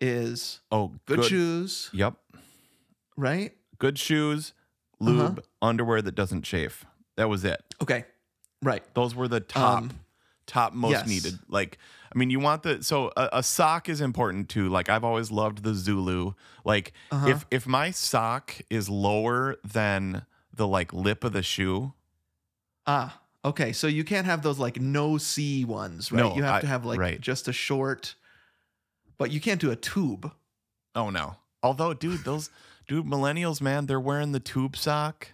[0.00, 2.14] is Oh, good, shoes, Yep,
[3.16, 3.52] right?
[3.78, 4.52] good shoes,
[5.00, 5.10] Uh-huh.
[5.10, 6.84] lube, underwear that doesn't chafe.
[7.16, 7.62] That was it.
[7.82, 8.04] Okay.
[8.60, 8.82] Right.
[8.94, 9.90] Those were the top, Um,
[10.46, 11.06] top most yes.
[11.06, 11.38] needed.
[11.48, 11.78] Like,
[12.14, 14.68] I mean, you want the so a, a sock is important too.
[14.68, 16.34] Like, I've always loved the Zulu.
[16.64, 17.28] Like, Uh-huh.
[17.28, 21.92] if if my sock is lower than the like lip of the shoe,
[22.86, 23.72] Ah, okay.
[23.72, 26.20] So you can't have those like no see ones, right?
[26.20, 27.20] No, you have I- to have like right.
[27.20, 28.14] just a short,
[29.18, 30.30] but you can't do a tube.
[30.94, 31.36] oh no.
[31.62, 32.50] Although, dude, those
[32.86, 35.28] dude millennials, man, they're wearing the tube sock.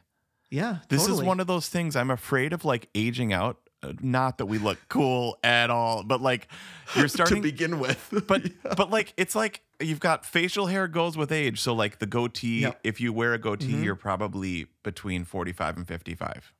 [0.49, 0.79] Yeah.
[0.89, 1.23] This totally.
[1.23, 3.59] is one of those things I'm afraid of like aging out.
[4.01, 6.49] Not that we look cool at all, but like
[6.95, 8.13] you're starting to begin with.
[8.27, 8.43] but
[8.77, 11.61] but like it's like you've got facial hair goes with age.
[11.61, 12.81] So like the goatee, Yep.
[12.85, 13.85] if you wear a goatee, Mhm.
[13.85, 16.53] you're probably between 45 and 55.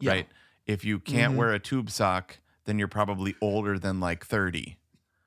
[0.00, 0.10] Yeah.
[0.10, 0.28] Right?
[0.66, 1.36] If you can't Mhm.
[1.36, 4.78] wear a tube sock, then you're probably older than like 30.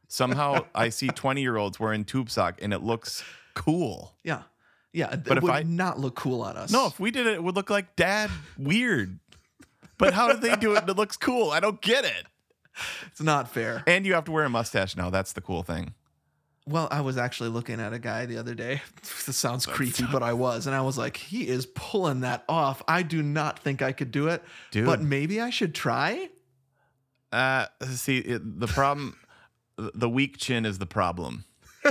[0.10, 3.24] Somehow I see 20 year olds wearing tube sock and it looks
[3.54, 4.16] cool.
[4.24, 4.44] Yeah.
[4.92, 5.12] Yeah.
[5.12, 6.72] But But it if would I- not look cool on us.
[6.72, 9.18] No, if we did it, it would look like dad weird.
[10.02, 11.52] But how did they do it and it looks cool?
[11.52, 12.26] I don't get it.
[13.06, 13.84] it's not fair.
[13.88, 15.10] And you have to wear a mustache now.
[15.10, 15.94] That's the cool thing.
[16.68, 18.82] Well, I was actually looking at a guy the other day.
[19.26, 20.66] This sounds creepy, but I was.
[20.66, 22.82] And I was like, he is pulling that off.
[22.88, 24.44] I do not think I could do it.
[24.72, 24.88] Dude.
[24.88, 26.30] But maybe I should try.
[27.32, 29.16] Uh, see, it, the problem,
[29.78, 31.46] the weak chin is the problem.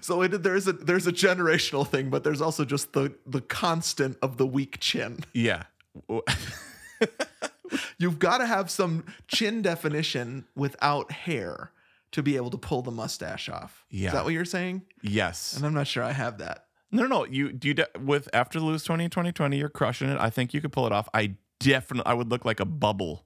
[0.00, 4.16] So it, there's a there's a generational thing, but there's also just the the constant
[4.22, 5.20] of the weak chin.
[5.32, 5.64] Yeah.
[7.98, 11.72] You've got to have some chin definition without hair
[12.12, 13.84] to be able to pull the mustache off.
[13.90, 14.08] Yeah.
[14.08, 14.82] Is that what you're saying?
[15.02, 15.56] yes.
[15.56, 16.66] And I'm not sure I have that.
[16.92, 17.24] No, no, no.
[17.26, 20.18] You do you de- with after lose 20 2020, you're crushing it.
[20.20, 21.08] I think you could pull it off.
[21.12, 23.24] I definitely I would look like a bubble.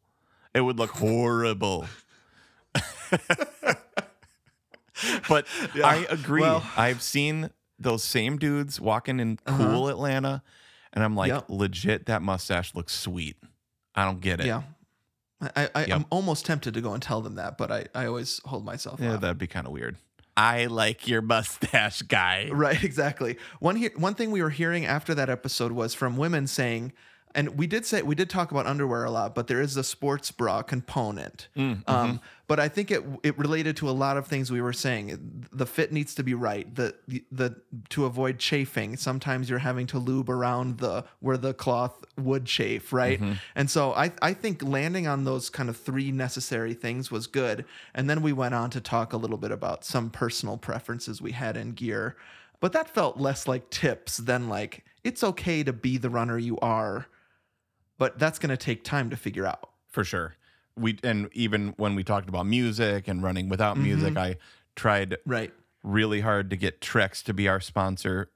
[0.55, 1.87] It would look horrible.
[5.29, 5.47] but
[5.85, 6.41] I agree.
[6.41, 9.57] well- I've seen those same dudes walking in uh-huh.
[9.57, 10.43] cool Atlanta
[10.93, 11.45] and I'm like Yep.
[11.49, 13.37] legit that mustache looks sweet.
[13.95, 14.47] I don't get it.
[14.47, 14.63] Yeah.
[15.41, 15.91] I, I, Yep.
[15.97, 19.01] I'm almost tempted to go and tell them that, but I, I always hold myself
[19.01, 19.21] Yeah, off.
[19.23, 19.97] that'd be kind of weird.
[20.37, 22.49] I like your mustache guy.
[22.53, 23.37] Right, exactly.
[23.59, 26.93] One here, one thing we were hearing after that episode was from women saying,
[27.35, 29.85] and we did say we did talk about underwear a lot, but there is a
[29.85, 31.49] sports bra component.
[31.57, 32.17] Mm, Um, mm-hmm.
[32.49, 35.47] but I think it it related to a lot of things we were saying.
[35.53, 36.73] The fit needs to be right.
[36.75, 37.57] The the, the
[37.91, 38.97] to avoid chafing.
[38.97, 43.21] Sometimes you're having to lube around the where the cloth would chafe, right?
[43.21, 43.35] Mm-hmm.
[43.55, 47.65] And so I I think landing on those kind of three necessary things was good.
[47.95, 51.33] And then we went on to talk a little bit about some personal preferences we
[51.33, 52.17] had in gear.
[52.61, 56.59] But that felt less like tips than like it's okay to be the runner you
[56.59, 57.07] are,
[58.01, 59.69] but that's going to take time to figure out.
[59.87, 60.35] for sure.
[60.77, 63.85] We and even when we talked about music and running without Mm-hmm.
[63.85, 64.37] music, I
[64.75, 65.53] tried Right.
[65.85, 68.31] really hard to get Trekz to be our sponsor.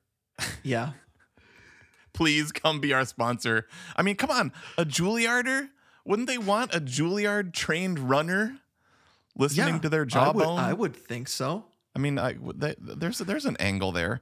[0.62, 0.90] Yeah.
[2.12, 3.66] Please come be our sponsor.
[3.96, 5.70] I mean, come on, a Juilliarder?
[6.04, 8.58] Wouldn't they want a Juilliard trained runner
[9.36, 9.80] listening yeah.
[9.80, 10.58] to their I would, jawbone?
[10.58, 11.64] I would think so.
[11.96, 14.20] I mean, I, they, there's there's an angle there,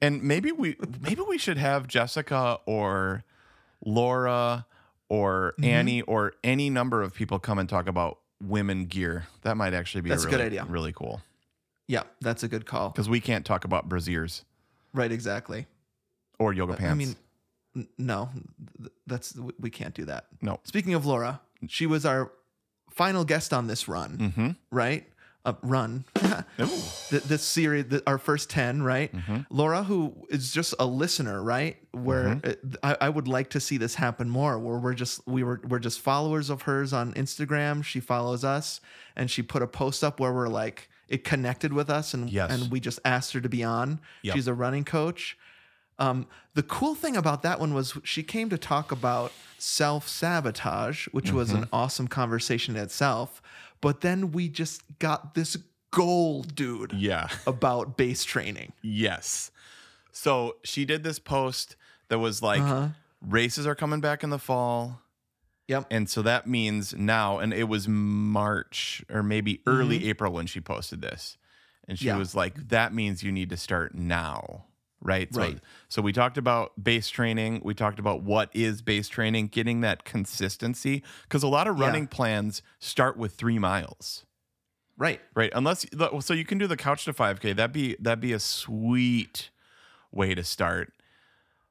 [0.00, 3.24] and maybe we maybe we should have Jessica or
[3.84, 4.66] Laura
[5.12, 5.64] or Mm-hmm.
[5.70, 9.26] Annie or any number of people come and talk about women gear.
[9.42, 10.64] That might actually be That's a a good idea.
[10.64, 11.20] really cool
[11.86, 12.88] Yeah, that's a good call.
[12.88, 14.42] because we can't talk about brasiers.
[14.94, 15.66] Right, exactly.
[16.38, 16.90] or yoga pants.
[16.92, 17.16] I mean,
[17.76, 18.30] n- no,
[19.06, 20.26] that's we can't do that.
[20.40, 20.58] no.
[20.64, 22.32] Speaking of Laura, she was our
[22.90, 24.50] final guest on this run, Mm-hmm.
[24.70, 25.06] right?
[25.44, 26.04] Uh, run.
[26.60, 26.66] Ooh.
[27.08, 29.12] Th- this series, our first 10, right?
[29.12, 29.38] Mm-hmm.
[29.50, 31.76] Laura, who is just a listener, right?
[31.90, 32.74] Where Mm-hmm.
[32.82, 35.60] uh, I, I would like to see this happen more, where we're just, we were,
[35.68, 37.82] we're just followers of hers on Instagram.
[37.84, 38.80] She follows us
[39.16, 42.52] and she put a post up where we're like, it connected with us and, Yes.
[42.52, 43.98] and we just asked her to be on.
[44.22, 44.34] Yep.
[44.36, 45.36] She's a running coach.
[45.98, 51.06] Um, the cool thing about that one was she came to talk about self sabotage,
[51.08, 51.64] which was Mm-hmm.
[51.64, 53.42] an awesome conversation in itself.
[53.82, 55.58] But then we just got this
[55.90, 57.28] gold dude Yeah.
[57.46, 58.72] about base training.
[58.80, 59.50] Yes.
[60.12, 61.76] So she did this post
[62.08, 62.88] that was like Uh-huh.
[63.20, 65.00] races are coming back in the fall.
[65.68, 65.86] Yep.
[65.90, 70.08] And so that means now, and it was March or maybe early Mm-hmm.
[70.08, 71.36] April when she posted this.
[71.88, 72.16] And she Yeah.
[72.16, 74.64] was like, that means you need to start now.
[75.02, 75.32] Right.
[75.34, 75.58] So, Right.
[75.88, 77.60] so we talked about base training.
[77.64, 81.02] We talked about what is base training, getting that consistency.
[81.24, 81.86] Because a lot of Yeah.
[81.86, 84.24] running plans start with three miles.
[84.96, 85.20] Right.
[85.34, 85.50] Right.
[85.54, 85.86] Unless
[86.20, 87.52] so you can do the couch to 5K.
[87.52, 89.50] That'd be that'd be a sweet
[90.12, 90.92] way to start.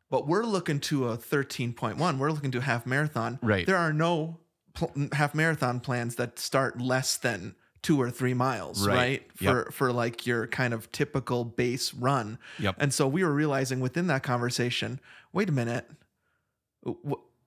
[0.09, 2.17] But we're looking to a 13.1.
[2.17, 3.39] We're looking to a half marathon.
[3.41, 3.65] Right.
[3.65, 4.39] There are no
[4.73, 8.95] pl- half marathon plans that start less than two or three miles, Right.
[8.95, 9.27] right?
[9.39, 9.53] Yep.
[9.65, 12.38] For for like your kind of typical base run.
[12.59, 12.75] Yep.
[12.79, 14.99] And so we were realizing within that conversation,
[15.34, 15.89] wait a minute,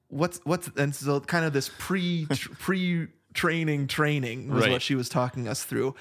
[0.09, 2.27] what's what's and so kind of this pre
[2.59, 4.73] pre training training was Right.
[4.73, 5.95] what she was talking us through,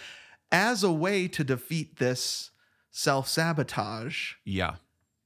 [0.52, 2.52] as a way to defeat this
[2.92, 4.76] self sabotage Yeah.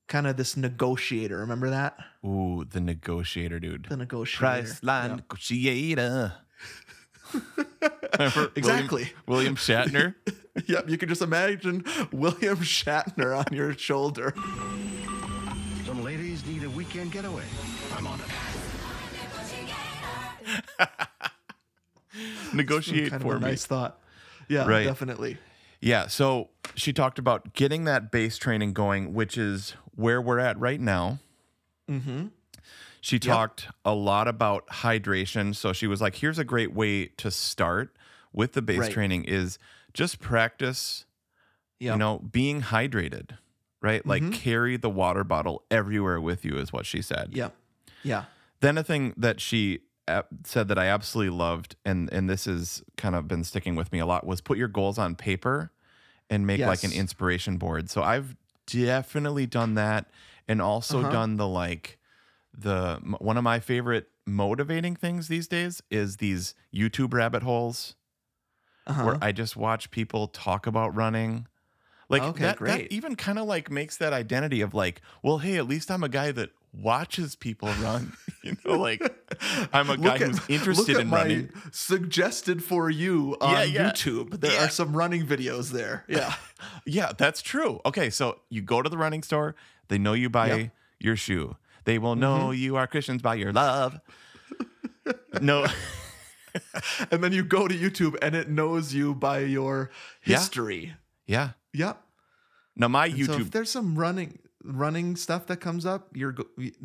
[0.08, 1.38] kind of this negotiator.
[1.40, 1.98] Remember that?
[2.26, 3.88] Ooh, the negotiator, dude.
[3.90, 4.46] The negotiator.
[4.64, 5.16] Priceline Yeah.
[5.16, 6.34] negotiator.
[7.34, 9.12] Remember Exactly.
[9.28, 10.16] William, William Shatner.
[10.66, 14.34] Yep, you can just imagine William Shatner on your shoulder.
[15.86, 17.44] Some ladies need a weekend getaway.
[17.96, 18.20] I'm on
[20.80, 20.90] it.
[22.54, 23.52] Negotiate kind for of a me.
[23.52, 24.00] nice thought.
[24.48, 24.86] Yeah, Right.
[24.86, 25.38] definitely.
[25.80, 26.08] Yeah.
[26.08, 30.82] So she talked about getting that base training going, which is where we're at right
[30.82, 31.20] now.
[31.90, 32.28] Mm-hmm.
[33.08, 35.56] She talked a lot about hydration.
[35.56, 37.96] So she was like, here's a great way to start
[38.34, 38.92] with the base Right.
[38.92, 39.58] training is
[39.94, 41.06] just practice,
[41.80, 41.94] Yeah.
[41.94, 43.38] you know, being hydrated,
[43.82, 44.02] right?
[44.04, 44.10] Mm-hmm.
[44.10, 47.30] Like carry the water bottle everywhere with you, is what she said.
[47.32, 47.50] Yeah.
[48.04, 48.26] Yeah.
[48.60, 49.80] Then a thing that she
[50.10, 53.92] uh, said that I absolutely loved, and and this has kind of been sticking with
[53.94, 55.72] me a lot, was put your goals on paper
[56.30, 57.90] and make like an inspiration board.
[57.90, 58.36] So I've
[58.66, 60.10] definitely done that,
[60.48, 61.12] and also Uh-huh.
[61.12, 61.97] done the like
[62.58, 67.96] the one of my favorite motivating things these days is these YouTube rabbit holes
[68.88, 69.04] Uh-huh.
[69.04, 71.48] where I just watch people talk about running.
[72.10, 72.90] Like Okay, that, great.
[72.90, 76.04] that even kind of like makes that identity of like, well, hey, at least I'm
[76.04, 78.14] a guy that watches people run.
[78.44, 79.02] you know, like
[79.74, 81.50] I'm a guy at- who's interested in running.
[81.72, 83.92] Suggested for you on Yeah, yeah.
[83.92, 84.40] YouTube.
[84.40, 84.66] There Yeah.
[84.66, 86.06] are some running videos there.
[86.08, 86.34] Yeah.
[86.86, 87.82] Yeah, that's true.
[87.86, 89.54] Okay, so you go to the running store,
[89.90, 90.72] they know you by Yep.
[91.00, 91.58] Your shoe.
[91.88, 94.00] They will know you are Christians by your love.
[95.42, 95.66] no,
[97.12, 99.90] and then you go to YouTube and it knows you by your
[100.26, 100.38] Yeah.
[100.38, 100.94] history.
[101.26, 101.52] yeah.
[101.74, 102.02] Yep.
[102.76, 103.42] Now my And So YouTube.
[103.42, 106.36] if there's some running running stuff that comes up, you're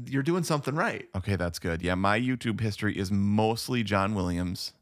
[0.06, 1.08] you're doing something right.
[1.16, 1.82] okay, that's good.
[1.82, 4.72] Yeah, my YouTube history is mostly John Williams,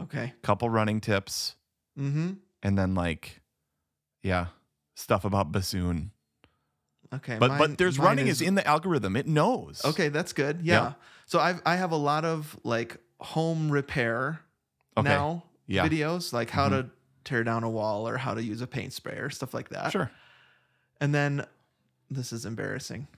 [0.00, 0.34] Okay.
[0.42, 1.54] couple running tips,
[1.96, 2.32] Mm-hmm.
[2.64, 3.42] and then like,
[4.24, 4.46] yeah,
[4.96, 6.10] stuff about bassoon.
[7.16, 7.36] Okay.
[7.38, 9.16] But mine- but there's running is, in the algorithm.
[9.16, 9.82] It knows.
[9.84, 10.60] Okay, that's good.
[10.62, 10.74] Yeah.
[10.74, 10.92] Yeah.
[11.26, 14.40] So I I have a lot of like home repair
[14.96, 15.08] Okay.
[15.08, 15.86] now Yeah.
[15.86, 16.88] videos, like how to mm-hmm.
[17.24, 19.92] tear down a wall or how to use a paint sprayer, stuff like that.
[19.92, 20.10] Sure.
[21.00, 21.44] And then
[22.10, 23.08] this is embarrassing.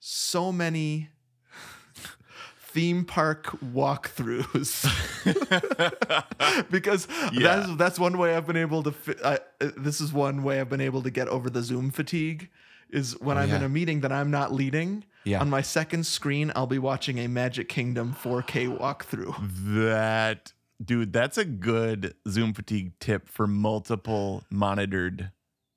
[0.00, 1.08] So many
[2.60, 4.84] theme park walkthroughs
[6.70, 7.40] because Yeah.
[7.42, 9.38] that's that's one way I've been able to fi- I,
[9.76, 12.48] this is one way I've been able to get over the zoom fatigue
[12.90, 15.40] is when Oh, I'm in a meeting that I'm not leading Yeah.
[15.40, 19.34] on my second screen I'll be watching a Magic Kingdom 4K walkthrough
[19.74, 20.52] That
[20.84, 25.30] dude, that's a good Zoom fatigue tip for multiple monitored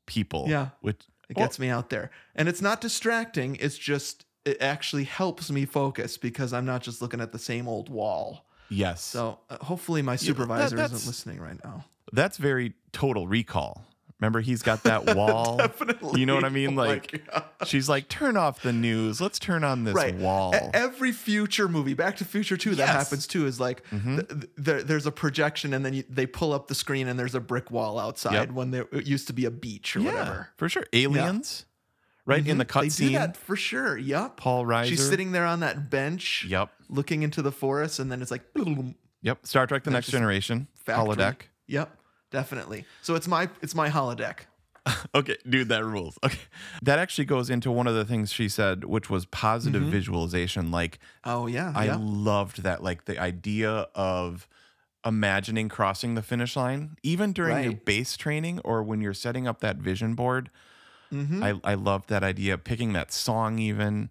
[0.06, 0.46] people.
[0.48, 0.70] Yeah.
[0.82, 2.12] Which It gets me out there.
[2.36, 3.56] And it's not distracting.
[3.58, 7.68] It's just, it actually helps me focus because I'm not just looking at the same
[7.68, 8.46] old wall.
[8.70, 9.02] yes.
[9.02, 11.86] So uh, hopefully my supervisor that's- isn't listening right now.
[12.14, 13.86] that's very total recall.
[14.22, 15.58] Remember, he's got that wall.
[15.58, 16.20] Definitely.
[16.20, 16.78] You know what I mean?
[16.80, 17.24] Oh Like,
[17.66, 19.20] she's like, turn off the news.
[19.20, 20.14] Let's turn on this Right.
[20.16, 20.54] wall.
[20.56, 22.88] E- Every future movie, Back to the Future 2, that Yes.
[22.90, 22.98] Mm-hmm.
[23.00, 24.28] happens too, is like th-
[24.64, 27.40] th- there's a projection and then you, they pull up the screen and there's a
[27.40, 28.52] brick wall outside Yep.
[28.52, 30.50] when there it used to be a beach or yeah, whatever.
[30.56, 30.86] for sure.
[30.94, 31.66] Aliens,
[32.28, 33.14] right in the cutscene.
[33.14, 33.98] that for sure.
[33.98, 34.38] Yep.
[34.38, 34.86] Paul Reiser.
[34.86, 36.46] She's sitting there on that bench.
[36.48, 36.70] Yep.
[36.90, 38.94] Looking into the forest and then it's like boom,
[39.24, 39.48] Yep.
[39.48, 40.68] Star Trek: The Next Generation.
[40.76, 41.16] factory.
[41.16, 41.36] Holodeck.
[41.68, 41.96] Yep,
[42.32, 42.86] definitely.
[43.02, 44.40] So it's my it's my holodeck.
[45.14, 46.18] Okay, dude, that rules.
[46.24, 46.40] Okay.
[46.82, 50.72] That actually goes into one of the things she said, which was positive visualization.
[50.72, 51.98] Like, Oh yeah, I yeah.
[52.00, 52.82] loved that.
[52.82, 54.48] Like, the idea of
[55.06, 59.60] imagining crossing the finish line, even during your base training or when you're setting up
[59.60, 60.50] that vision board.
[61.14, 61.44] Mm-hmm.
[61.44, 62.54] I, I loved that idea.
[62.56, 64.10] Of picking that song, even,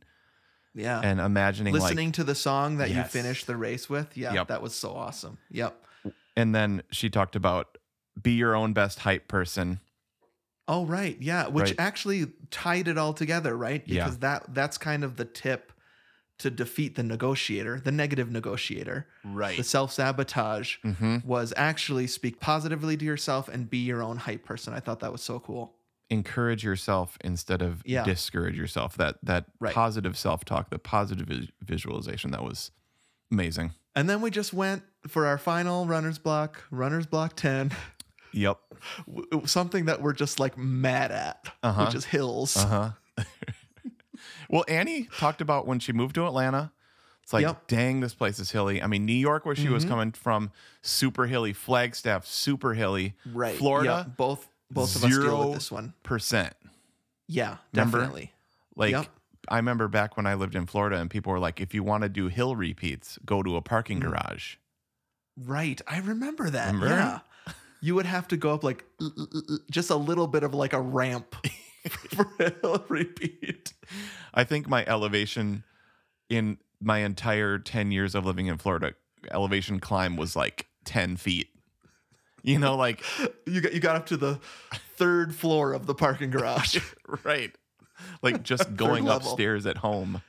[0.75, 1.01] yeah.
[1.03, 3.11] and imagining Listening like, to the song that you Yes.
[3.11, 4.16] finished the race with.
[4.16, 4.49] Yeah, Yep.
[4.49, 5.39] that was so awesome.
[5.51, 5.83] Yep.
[6.37, 7.77] and then she talked about
[8.20, 9.80] be your own best hype person.
[10.68, 11.74] Oh right, yeah, which Right.
[11.80, 13.82] actually tied it all together, right?
[13.86, 14.04] Yeah.
[14.04, 15.72] Because that that's kind of the tip
[16.38, 19.06] to defeat the negotiator, the negative negotiator.
[19.24, 19.56] Right.
[19.56, 21.18] The self sabotage mm-hmm.
[21.26, 24.72] was actually speak positively to yourself and be your own hype person.
[24.72, 25.74] I thought that was so cool.
[26.12, 28.02] encourage yourself instead of Yeah.
[28.02, 28.96] discourage yourself.
[28.96, 29.72] That that Right.
[29.74, 32.70] positive self talk, the positive vis- visualization, that was
[33.30, 33.74] amazing.
[33.94, 37.70] And then we just went for our final runner's block, runner's block 10,
[38.33, 38.59] Yep.
[39.07, 41.85] w- something that we're just like mad at, Uh-huh.
[41.87, 42.57] which is hills.
[42.57, 43.24] Uh huh.
[44.49, 46.72] well, Annie talked about when she moved to Atlanta.
[47.22, 47.57] It's like, Yep.
[47.57, 47.76] Mm-hmm.
[47.76, 48.83] dang, this place is hilly.
[48.83, 50.51] I mean, New York, where she was coming from,
[50.83, 51.53] super hilly.
[51.53, 53.14] Flagstaff, super hilly.
[53.33, 53.57] Right.
[53.57, 54.16] Florida, Yep.
[54.16, 55.95] Both both of us deal with this one.
[56.05, 56.55] percent.
[57.26, 57.99] Yeah, Remember?
[57.99, 58.33] definitely.
[58.76, 59.07] Like, Yep.
[59.49, 62.03] I remember back when I lived in Florida, and people were like, if you want
[62.05, 64.03] to do hill repeats, go to a parking Mm.
[64.03, 64.57] garage.
[65.37, 65.81] Right.
[65.89, 66.66] I remember that.
[66.72, 66.87] Remember?
[66.89, 67.18] Yeah.
[67.83, 68.85] You would have to go up like
[69.70, 71.35] just a little bit of like a ramp
[71.89, 73.72] for a hill repeat.
[74.35, 75.64] I think my elevation
[76.28, 78.95] in my entire 10 years of living in Florida,
[79.31, 81.49] elevation climb was like 10 feet.
[82.43, 83.03] You know, like,
[83.47, 84.41] You got you got up to the
[84.97, 86.78] third floor of the parking garage.
[87.24, 87.53] right.
[88.22, 90.22] Like just going upstairs at home.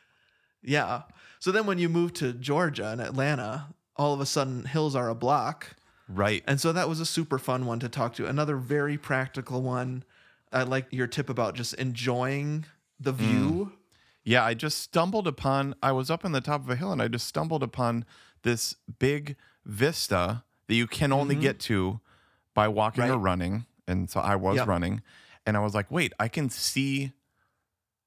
[0.64, 1.04] yeah.
[1.40, 5.10] So then when you move to Georgia and Atlanta, all of a sudden hills are
[5.10, 5.76] a block.
[6.14, 6.44] Right.
[6.48, 8.26] And so that was a super fun one to talk to.
[8.28, 10.04] Another very practical one.
[10.52, 12.66] I like your tip about just enjoying
[13.00, 13.72] the view.
[14.24, 17.02] Yeah, I just stumbled upon, I was up on the top of a hill and
[17.02, 18.06] I just stumbled upon
[18.44, 19.36] this big
[19.66, 22.00] vista that you can only get to
[22.54, 23.24] by walking or Mm-hmm.
[23.24, 23.66] Running.
[23.88, 24.68] And so I was Yep.
[24.68, 25.02] running
[25.46, 27.14] and I was like, wait, I can see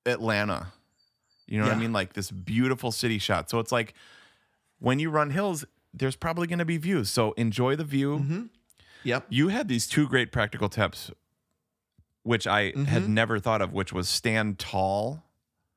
[0.06, 0.68] Atlanta.
[1.46, 1.92] You know what I mean?
[1.92, 3.50] Like this beautiful city shot.
[3.50, 3.94] So it's like
[4.78, 5.64] when you run hills,
[5.94, 7.08] there's probably going to be views.
[7.10, 8.18] So enjoy the view.
[8.18, 8.42] Mm-hmm.
[9.04, 9.26] Yep.
[9.28, 11.10] You had these two great practical tips,
[12.22, 13.14] which I had Mm-hmm.
[13.14, 15.22] never thought of, which was stand tall.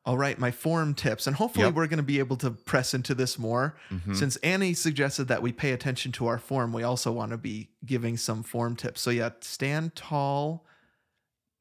[0.06, 1.28] All right, my form tips.
[1.28, 1.74] And hopefully Yep.
[1.74, 3.76] we're going to be able to press into this more.
[4.14, 7.72] Since Annie suggested that we pay attention to our form, we also want to be
[7.86, 9.02] giving some form tips.
[9.02, 10.66] So yeah, stand tall,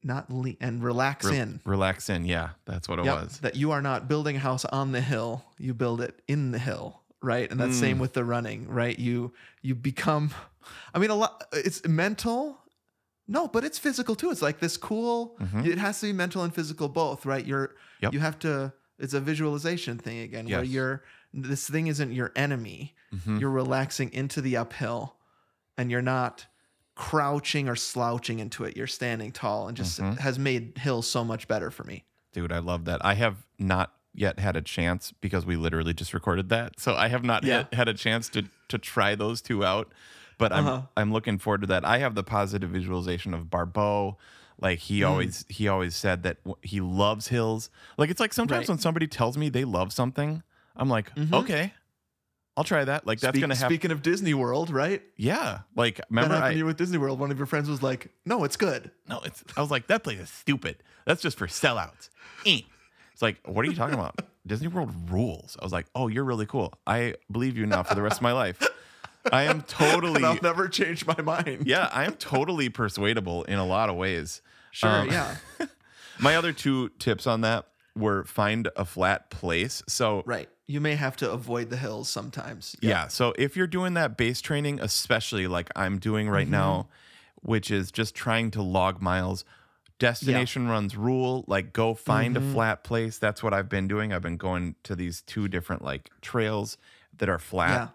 [0.01, 1.59] not le- and relax Re- in.
[1.65, 2.23] Relax in.
[2.23, 3.39] Yeah, that's what it Yep, was.
[3.41, 6.59] That you are not building a house on the hill, you build it in the
[6.59, 7.49] hill, right?
[7.49, 7.79] And that's Mm.
[7.79, 8.97] same with the running, right?
[8.97, 10.31] You you become
[10.93, 12.59] I mean a lot it's mental
[13.29, 14.31] no, but it's physical too.
[14.31, 17.45] It's like this cool it has to be mental and physical both, right?
[17.45, 18.03] You're Mm-hmm.
[18.05, 18.13] Yep.
[18.13, 21.03] you have to it's a visualization thing again where you're
[21.33, 22.95] this thing isn't your enemy.
[23.13, 23.37] Mm-hmm.
[23.37, 25.15] You're relaxing into the uphill
[25.77, 26.45] and you're not
[26.95, 28.75] crouching or slouching into it.
[28.77, 30.17] You're standing tall and just Mm-hmm.
[30.19, 32.05] has made hills so much better for me.
[32.33, 33.03] Dude, I love that.
[33.05, 36.79] I have not yet had a chance because we literally just recorded that.
[36.79, 37.57] So I have not Yeah.
[37.59, 39.91] yet had a chance to to try those two out.
[40.37, 40.81] But I'm Uh-huh.
[40.97, 41.85] I'm looking forward to that.
[41.85, 44.17] I have the positive visualization of Barbeau.
[44.59, 45.09] Like he Mm.
[45.09, 47.69] always he always said that he loves hills.
[47.97, 48.63] Like it's like sometimes Right.
[48.63, 48.71] Mm-hmm.
[48.73, 50.43] when somebody tells me they love something,
[50.75, 51.73] I'm like, okay,
[52.55, 53.05] I'll try that.
[53.05, 53.69] Like that's Speak- gonna happen.
[53.69, 55.03] Speaking of Disney World, right?
[55.15, 55.59] Yeah.
[55.75, 57.19] Like That remember happened I, to you with Disney World.
[57.19, 59.43] One of your friends was like, "No, it's good." No, it's.
[59.55, 60.81] I was like, that place is stupid.
[61.05, 62.09] That's just for sellouts.
[63.17, 64.21] It's like, what are you talking about?
[64.45, 65.57] Disney World rules.
[65.59, 66.71] I was like, oh, you're really cool.
[66.85, 68.61] I believe you now for the rest of my life.
[69.31, 70.13] I am totally.
[70.17, 71.65] And I'll never change my mind.
[71.65, 74.43] Yeah, I am totally persuadable in a lot of ways.
[74.69, 74.91] Sure.
[74.91, 75.35] Um, yeah.
[76.19, 77.65] My other two tips on that
[77.95, 79.81] were find a flat place.
[79.87, 80.47] So Right.
[80.67, 82.75] You may have to avoid the hills sometimes.
[82.83, 83.07] Yeah.
[83.07, 86.87] So if you're doing that base training, especially like I'm doing right now,
[87.41, 89.43] which is just trying to log miles,
[89.99, 93.17] destination runs rule, like go find a flat place.
[93.17, 94.13] That's what I've been doing.
[94.13, 96.77] I've been going to these two different like trails
[97.17, 97.69] that are flat.
[97.71, 97.87] Yeah.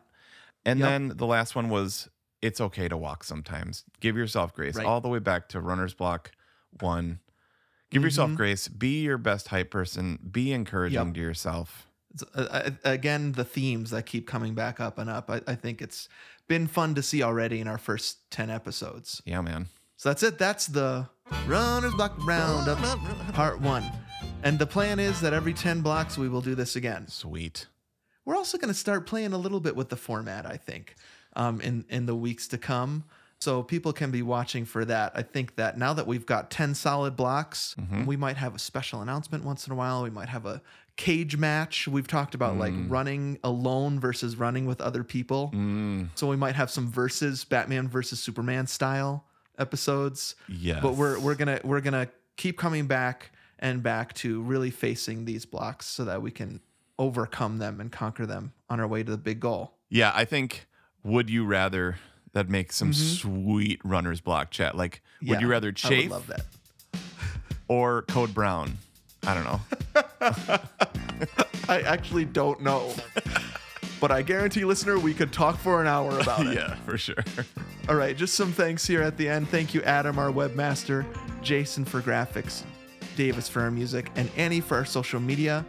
[0.65, 0.89] And Yep.
[0.89, 2.09] then the last one was
[2.41, 3.85] it's okay to walk sometimes.
[4.01, 4.75] Give yourself grace.
[4.77, 4.87] Right.
[4.87, 6.33] All the way back to runner's block
[6.81, 7.21] one.
[7.91, 8.69] Give yourself grace.
[8.69, 10.19] Be your best hype person.
[10.31, 11.09] Be encouraging Mm-hmm.
[11.09, 11.15] Yep.
[11.15, 11.87] to yourself.
[12.15, 15.31] It's, uh, uh, again, the themes that keep coming back up and up.
[15.31, 16.09] I, I think it's
[16.49, 19.21] been fun to see already in our first 10 episodes.
[19.27, 19.67] Yeah, man.
[20.03, 20.37] So that's it.
[20.37, 21.09] That's the
[21.47, 22.77] Runner's Block Roundup,
[23.35, 23.85] part one.
[24.43, 27.07] And the plan is that every 10 blocks we will do this again.
[27.07, 27.69] Sweet.
[28.25, 30.97] We're also going to start playing a little bit with the format, I think,
[31.37, 33.05] um, in in the weeks to come.
[33.39, 35.13] So people can be watching for that.
[35.15, 38.05] I think that now that we've got ten solid blocks, mm-hmm.
[38.05, 40.03] we might have a special announcement once in a while.
[40.03, 40.63] We might have a
[40.97, 41.87] cage match.
[41.87, 42.91] We've talked about like mm.
[42.91, 45.53] running alone versus running with other people.
[45.55, 46.09] Mm.
[46.17, 49.27] So we might have some versus Batman versus Superman style
[49.59, 50.35] episodes.
[50.49, 50.81] Yes.
[50.83, 55.45] But we're we're gonna we're gonna keep coming back and back to really facing these
[55.47, 56.61] blocks so that we can
[56.99, 59.75] overcome them and conquer them on our way to the big goal.
[59.89, 60.67] Yeah, I think
[61.05, 61.97] would you rather
[62.33, 64.77] that makes some sweet runner's block chat.
[64.77, 65.33] Like, would Mm-hmm.
[65.35, 66.47] Yeah, you rather I Chafe love that.
[67.69, 68.79] or Code Brown?
[69.27, 69.61] I don't know.
[71.69, 72.93] I actually don't know.
[74.03, 76.55] But I guarantee, listener, we could talk for an hour about it.
[76.55, 77.25] yeah, for sure.
[77.89, 79.49] All right, just some thanks here at the end.
[79.49, 81.07] Thank you, Adam, our webmaster,
[81.41, 82.65] Jason for graphics,
[83.15, 85.65] Davis for our music, and Annie for our social media.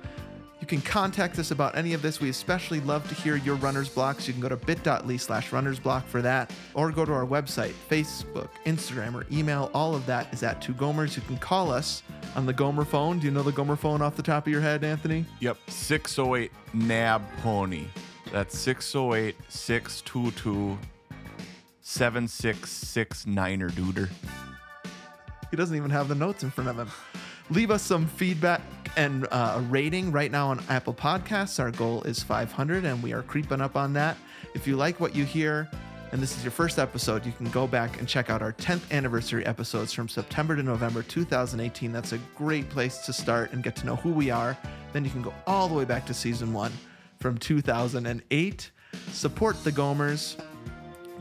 [0.59, 2.21] You can contact us about any of this.
[2.21, 4.27] We especially love to hear your runner's blocks.
[4.27, 7.73] You can go to bit.ly slash runner's block for that, or go to our website,
[7.87, 9.69] Facebook, Instagram, or email.
[9.75, 11.15] All of that is at Two Gomers.
[11.15, 12.01] You can call us
[12.35, 13.19] on the Gomer phone.
[13.19, 15.23] Do you know the Gomer phone off the top of your head, Anthony?
[15.39, 17.85] Yep, 608 NAB Pony.
[18.33, 20.79] That's 608 622
[21.83, 24.09] 7669er duder.
[25.51, 26.89] He doesn't even have the notes in front of him.
[27.51, 28.61] Leave us some feedback
[28.97, 31.59] and uh, a rating right now on Apple Podcasts.
[31.59, 34.17] Our goal is 500, and we are creeping up on that.
[34.55, 35.69] If you like what you hear,
[36.11, 38.89] and this is your first episode, you can go back and check out our 10th
[38.91, 41.91] anniversary episodes from September to November 2018.
[41.91, 44.57] That's a great place to start and get to know who we are.
[44.91, 46.71] Then you can go all the way back to season one
[47.23, 48.71] from 2008.
[49.11, 50.35] Support the Gomers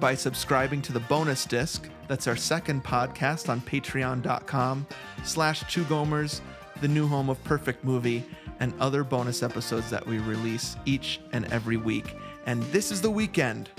[0.00, 1.88] by subscribing to the bonus disc.
[2.09, 4.84] That's our second podcast on patreon.com
[5.22, 6.40] slash two gomers,
[6.80, 8.24] the new home of Perfect Movie,
[8.59, 12.16] and other bonus episodes that we release each and every week.
[12.46, 13.70] And this is the weekend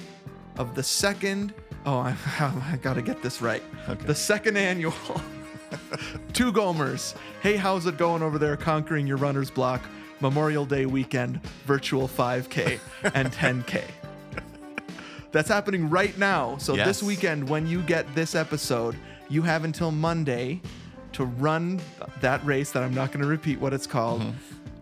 [0.58, 1.54] of the second,
[1.86, 3.62] oh, I, I gotta get this right.
[4.06, 4.94] The second annual
[6.32, 7.16] Two Gomers.
[7.42, 9.82] Hey, how's it going over there conquering your runner's block?
[10.24, 12.80] Memorial Day weekend, virtual 5K
[13.14, 13.84] and 10K.
[15.34, 16.56] That's happening right now.
[16.60, 16.88] So Yes.
[16.88, 18.96] this weekend, when you get this episode,
[19.30, 20.62] you have until Monday
[21.12, 21.82] to run
[22.22, 24.22] that race that I'm not going to repeat what it's called.
[24.22, 24.32] Mm-hmm.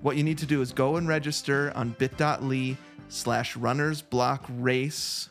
[0.04, 2.78] What you need to do is go and register on bit.ly
[3.10, 5.30] slash runners block race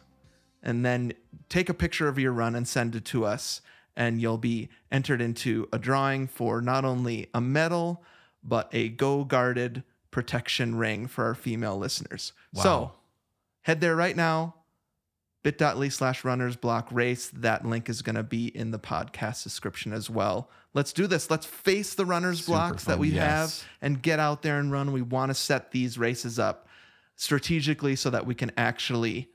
[0.61, 1.13] and then
[1.49, 3.61] take a picture of your run and send it to us.
[3.97, 8.03] And you'll be entered into a drawing for not only a medal,
[8.43, 12.33] but a Go Guarded protection ring for our female listeners.
[12.55, 12.93] So
[13.63, 14.55] head there right now,
[15.43, 17.29] bit.ly slash runners block race.
[17.29, 20.51] That link is going to be in the podcast description as well.
[20.75, 21.31] Let's do this.
[21.31, 23.63] Let's face the runners Super blocks that we yes.
[23.63, 24.93] have and get out there and run.
[24.93, 26.69] We want to set these races up
[27.17, 29.31] strategically so that we can actually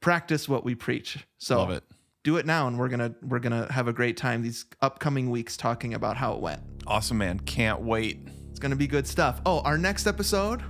[0.00, 1.26] practice what we preach.
[1.38, 1.84] So Love it.
[2.24, 4.66] do it now and we're going to we're going to have a great time these
[4.80, 6.62] upcoming weeks talking about how it went.
[6.86, 7.40] Awesome, man.
[7.40, 8.20] Can't wait.
[8.56, 9.42] It's going to be good stuff.
[9.44, 10.62] Oh, our next episode,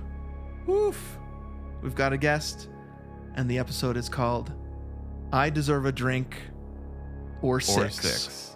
[0.65, 1.17] woof.
[1.81, 2.67] We've got a guest
[3.35, 4.51] and the episode is called
[5.31, 6.35] I deserve a drink
[7.41, 7.77] or six.
[7.77, 8.55] Or six.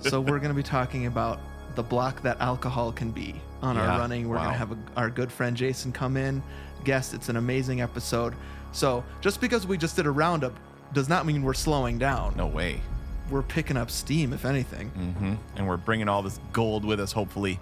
[0.10, 1.40] so we're going to be talking about
[1.74, 4.28] the block that alcohol can be on our running.
[4.28, 6.42] We're going to have a, our good friend Jason come in,
[6.84, 7.14] guest.
[7.14, 8.34] It's an amazing episode.
[8.72, 10.52] So just because we just did a roundup
[10.92, 12.36] does not mean we're slowing down.
[12.36, 12.82] No way.
[13.30, 14.90] We're picking up steam, if anything.
[14.90, 15.34] Mm-hmm.
[15.56, 17.58] And we're bringing all this gold with us, hopefully,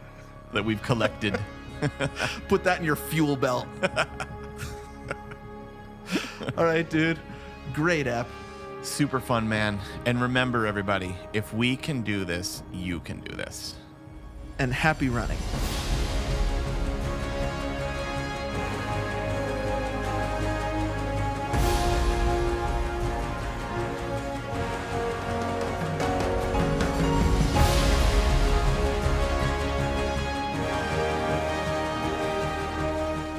[0.53, 1.39] that we've collected.
[2.49, 3.67] Put that in your fuel belt.
[6.57, 7.19] All right, dude.
[7.73, 8.29] Great app.
[8.83, 9.79] Super fun, man.
[10.07, 13.77] And remember, everybody, if we can do this, you can do this.
[14.59, 15.39] And happy running.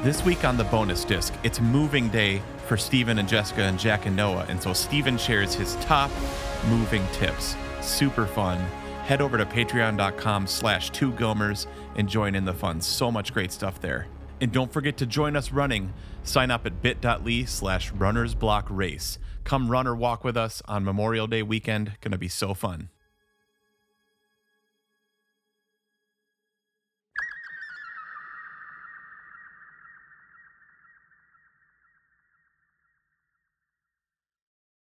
[0.03, 4.05] This week on the bonus disc, it's moving day for Steven and Jessica and Jack
[4.05, 4.45] and Noah.
[4.49, 6.11] And so Steven shares his top
[6.67, 7.55] moving tips.
[7.79, 8.59] Super fun.
[9.05, 12.81] Head over to patreon.com slash two gomers and join in the fun.
[12.81, 14.07] So much great stuff there.
[14.41, 15.93] And don't forget to join us running.
[16.25, 19.19] Sign up at bit.ly slash runners block race.
[19.45, 21.93] Come run or walk with us on Memorial Day weekend.
[22.01, 22.89] Gonna be so fun.